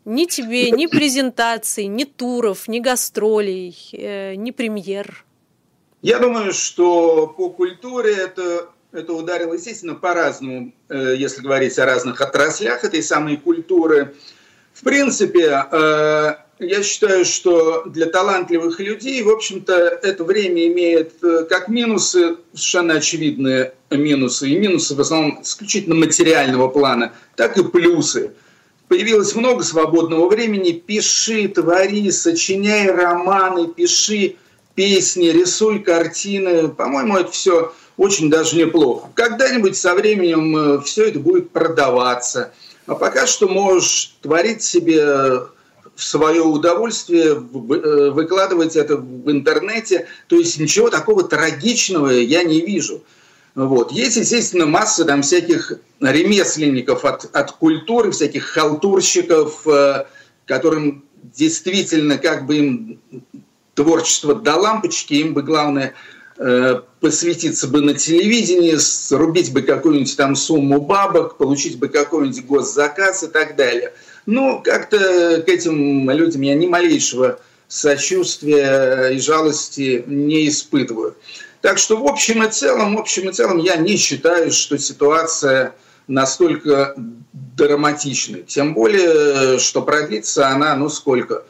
Ни 0.06 0.26
тебе, 0.26 0.72
ни 0.72 0.86
презентаций, 0.98 1.88
ни 1.88 2.04
туров, 2.04 2.68
ни 2.68 2.80
гастролей, 2.80 3.76
э, 3.94 4.36
ни 4.36 4.52
премьер. 4.52 5.26
Я 6.02 6.20
думаю, 6.20 6.54
что 6.54 7.28
по 7.28 7.50
культуре 7.50 8.14
это, 8.14 8.70
это 8.92 9.14
ударило, 9.14 9.54
естественно, 9.54 9.96
по-разному, 9.96 10.72
э, 10.90 11.16
если 11.18 11.42
говорить 11.42 11.80
о 11.80 11.86
разных 11.86 12.22
отраслях 12.22 12.84
этой 12.84 13.02
самой 13.02 13.38
культуры. 13.38 14.14
В 14.74 14.84
принципе, 14.84 15.66
э, 15.72 16.36
я 16.60 16.84
считаю, 16.84 17.26
что 17.26 17.84
для 17.86 18.06
талантливых 18.06 18.80
людей, 18.80 19.22
в 19.24 19.30
общем-то, 19.30 19.74
это 19.74 20.24
время 20.24 20.68
имеет 20.68 21.22
э, 21.24 21.46
как 21.50 21.68
минусы, 21.68 22.38
совершенно 22.54 22.96
очевидные 22.96 23.74
минусы, 23.92 24.50
и 24.50 24.58
минусы 24.58 24.96
в 24.96 25.02
основном 25.02 25.42
исключительно 25.42 25.96
материального 25.96 26.70
плана, 26.70 27.14
так 27.36 27.58
и 27.58 27.64
плюсы. 27.64 28.32
Появилось 28.88 29.36
много 29.36 29.64
свободного 29.64 30.30
времени, 30.30 30.72
пиши, 30.72 31.48
твори, 31.50 32.10
сочиняй 32.12 32.90
романы, 32.90 33.68
пиши 33.68 34.36
песни, 34.76 35.28
рисуй 35.28 35.80
картины. 35.80 36.70
По-моему, 36.70 37.18
это 37.18 37.32
все 37.32 37.74
очень 37.98 38.30
даже 38.30 38.56
неплохо. 38.56 39.10
Когда-нибудь 39.16 39.76
со 39.76 39.94
временем 39.94 40.56
э, 40.56 40.82
все 40.82 41.10
это 41.10 41.20
будет 41.20 41.50
продаваться. 41.50 42.54
А 42.86 42.96
пока 42.96 43.26
что 43.26 43.48
можешь 43.48 44.16
творить 44.22 44.62
себе 44.64 45.48
в 45.96 46.04
свое 46.04 46.42
удовольствие 46.42 47.34
выкладывать 47.34 48.76
это 48.76 48.98
в 48.98 49.32
интернете. 49.32 50.08
То 50.28 50.36
есть 50.36 50.60
ничего 50.60 50.90
такого 50.90 51.24
трагичного 51.24 52.10
я 52.10 52.44
не 52.44 52.62
вижу. 52.62 53.04
Вот. 53.56 53.92
Есть, 53.94 54.18
естественно, 54.18 54.66
масса 54.66 55.06
там 55.06 55.22
всяких 55.22 55.72
ремесленников 56.02 57.06
от, 57.06 57.34
от 57.34 57.52
культуры, 57.54 58.12
всяких 58.12 58.44
халтурщиков, 58.44 59.66
э, 59.66 60.06
которым 60.46 61.06
действительно 61.24 62.18
как 62.18 62.46
бы 62.46 62.58
им 62.58 63.02
творчество 63.74 64.36
до 64.36 64.56
лампочки, 64.56 65.14
им 65.14 65.34
бы 65.34 65.42
главное 65.42 65.94
э, 66.38 66.82
посвятиться 67.00 67.68
бы 67.68 67.82
на 67.82 67.94
телевидении, 67.94 68.76
срубить 68.76 69.54
бы 69.54 69.62
какую-нибудь 69.62 70.18
там 70.18 70.36
сумму 70.36 70.82
бабок, 70.82 71.38
получить 71.38 71.80
бы 71.80 71.88
какой-нибудь 71.88 72.46
госзаказ 72.46 73.24
и 73.24 73.28
так 73.28 73.56
далее. 73.56 73.94
Ну, 74.26 74.62
как-то 74.64 75.44
к 75.46 75.50
этим 75.50 76.10
людям 76.10 76.42
я 76.42 76.56
ни 76.56 76.66
малейшего 76.68 77.40
сочувствия 77.68 79.10
и 79.10 79.20
жалости 79.20 80.04
не 80.08 80.48
испытываю. 80.48 81.16
Так 81.62 81.78
что 81.78 81.98
в 81.98 82.06
общем 82.06 82.44
и 82.44 82.52
целом, 82.52 82.96
в 82.96 83.00
общем 83.00 83.30
и 83.30 83.34
целом 83.34 83.58
я 83.58 83.76
не 83.76 83.98
считаю, 83.98 84.52
что 84.52 84.78
ситуация 84.78 85.74
настолько 86.08 86.96
драматична. 87.34 88.40
Тем 88.40 88.74
более, 88.74 89.58
что 89.60 89.82
продлится 89.82 90.50
она, 90.50 90.76
ну 90.76 90.90
сколько? 90.90 91.44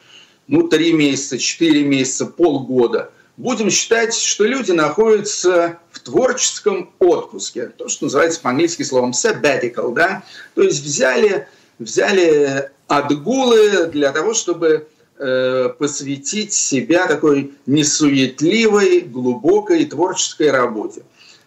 Ну, 0.48 0.68
три 0.68 0.94
месяца, 0.94 1.38
четыре 1.38 1.84
месяца, 1.84 2.28
полгода. 2.28 3.12
Будем 3.36 3.70
считать, 3.70 4.16
что 4.16 4.46
люди 4.46 4.72
находятся 4.72 5.80
в 5.92 6.00
творческом 6.00 6.94
отпуске. 7.00 7.68
То, 7.68 7.90
что 7.90 8.06
называется 8.06 8.40
по-английски 8.40 8.84
словом 8.84 9.12
sabbatical, 9.12 9.94
да? 9.94 10.24
То 10.54 10.62
есть 10.62 10.82
взяли, 10.82 11.48
взяли 11.80 12.72
отгулы 12.88 13.88
для 13.88 14.12
того, 14.12 14.34
чтобы 14.34 14.88
Э, 15.18 15.70
посвятить 15.70 16.52
себя 16.52 17.08
такой 17.08 17.54
несуетливой, 17.66 19.00
глубокой 19.00 19.86
творческой 19.86 20.52
работе. 20.52 21.04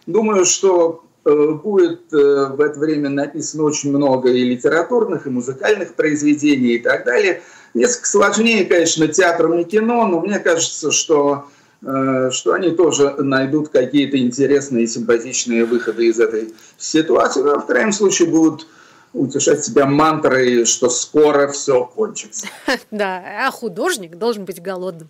Думаю, 0.07 0.45
что 0.45 1.03
э, 1.23 1.51
будет 1.63 2.11
э, 2.11 2.47
в 2.47 2.59
это 2.59 2.79
время 2.79 3.09
написано 3.09 3.65
очень 3.65 3.91
много 3.91 4.31
и 4.31 4.43
литературных, 4.43 5.27
и 5.27 5.29
музыкальных 5.29 5.93
произведений 5.93 6.77
и 6.77 6.79
так 6.79 7.05
далее. 7.05 7.43
Несколько 7.75 8.07
сложнее, 8.07 8.65
конечно, 8.65 9.07
театром 9.07 9.59
и 9.59 9.63
кино, 9.63 10.07
но 10.07 10.19
мне 10.19 10.39
кажется, 10.39 10.89
что, 10.89 11.45
что 11.83 12.53
они 12.53 12.71
тоже 12.71 13.13
найдут 13.19 13.69
какие-то 13.69 14.17
интересные 14.17 14.85
и 14.85 14.87
симпатичные 14.87 15.65
выходы 15.65 16.07
из 16.07 16.19
этой 16.19 16.55
ситуации. 16.79 17.43
Но 17.43 17.59
в 17.59 17.67
крайнем 17.67 17.91
случае 17.91 18.29
будут 18.29 18.65
утешать 19.13 19.63
себя 19.65 19.85
мантрой, 19.85 20.65
что 20.65 20.89
скоро 20.89 21.47
все 21.51 21.85
кончится. 21.85 22.47
Да, 22.91 23.45
а 23.47 23.51
художник 23.51 24.17
должен 24.17 24.45
быть 24.45 24.61
голодным. 24.61 25.09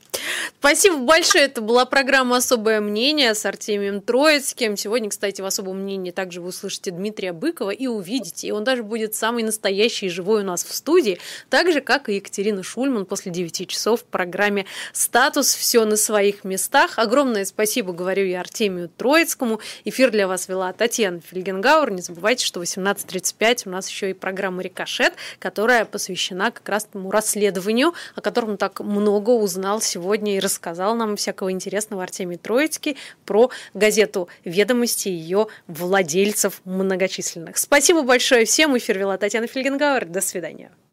Спасибо 0.59 0.97
большое. 0.97 1.45
Это 1.45 1.61
была 1.61 1.85
программа 1.85 2.37
«Особое 2.37 2.81
мнение» 2.81 3.33
с 3.33 3.45
Артемием 3.45 4.01
Троицким. 4.01 4.77
Сегодня, 4.77 5.09
кстати, 5.09 5.41
в 5.41 5.45
«Особом 5.45 5.81
мнении» 5.81 6.11
также 6.11 6.41
вы 6.41 6.49
услышите 6.49 6.91
Дмитрия 6.91 7.33
Быкова 7.33 7.71
и 7.71 7.87
увидите. 7.87 8.47
И 8.47 8.51
он 8.51 8.63
даже 8.63 8.83
будет 8.83 9.15
самый 9.15 9.43
настоящий 9.43 10.07
и 10.07 10.09
живой 10.09 10.41
у 10.41 10.45
нас 10.45 10.63
в 10.63 10.73
студии, 10.73 11.19
так 11.49 11.71
же, 11.71 11.81
как 11.81 12.09
и 12.09 12.15
Екатерина 12.15 12.63
Шульман 12.63 13.05
после 13.05 13.31
9 13.31 13.67
часов 13.67 14.01
в 14.01 14.03
программе 14.03 14.65
«Статус. 14.93 15.53
Все 15.53 15.85
на 15.85 15.95
своих 15.95 16.43
местах». 16.43 16.97
Огромное 16.97 17.45
спасибо, 17.45 17.93
говорю 17.93 18.25
я 18.25 18.41
Артемию 18.41 18.89
Троицкому. 18.89 19.59
Эфир 19.85 20.11
для 20.11 20.27
вас 20.27 20.47
вела 20.47 20.71
Татьяна 20.73 21.21
Фельгенгауэр. 21.21 21.91
Не 21.91 22.01
забывайте, 22.01 22.45
что 22.45 22.61
18.35 22.61 23.63
у 23.65 23.69
нас 23.69 23.89
еще 23.89 24.09
и 24.09 24.13
программа 24.13 24.61
«Рикошет», 24.61 25.13
которая 25.39 25.85
посвящена 25.85 26.51
как 26.51 26.67
раз 26.69 26.85
тому 26.85 27.11
расследованию, 27.11 27.93
о 28.15 28.21
котором 28.21 28.57
так 28.57 28.79
много 28.81 29.31
узнал 29.31 29.81
сегодня 30.29 30.37
и 30.37 30.39
рассказал 30.39 30.95
нам 30.95 31.15
всякого 31.15 31.51
интересного 31.51 32.03
Артемий 32.03 32.37
Троицкий 32.37 32.97
про 33.25 33.49
газету 33.73 34.27
«Ведомости» 34.45 35.09
и 35.09 35.11
ее 35.11 35.47
владельцев 35.67 36.61
многочисленных. 36.65 37.57
Спасибо 37.57 38.03
большое 38.03 38.45
всем. 38.45 38.77
Эфир 38.77 38.97
вела 38.97 39.17
Татьяна 39.17 39.47
Фельгенгауэр. 39.47 40.05
До 40.05 40.21
свидания. 40.21 40.71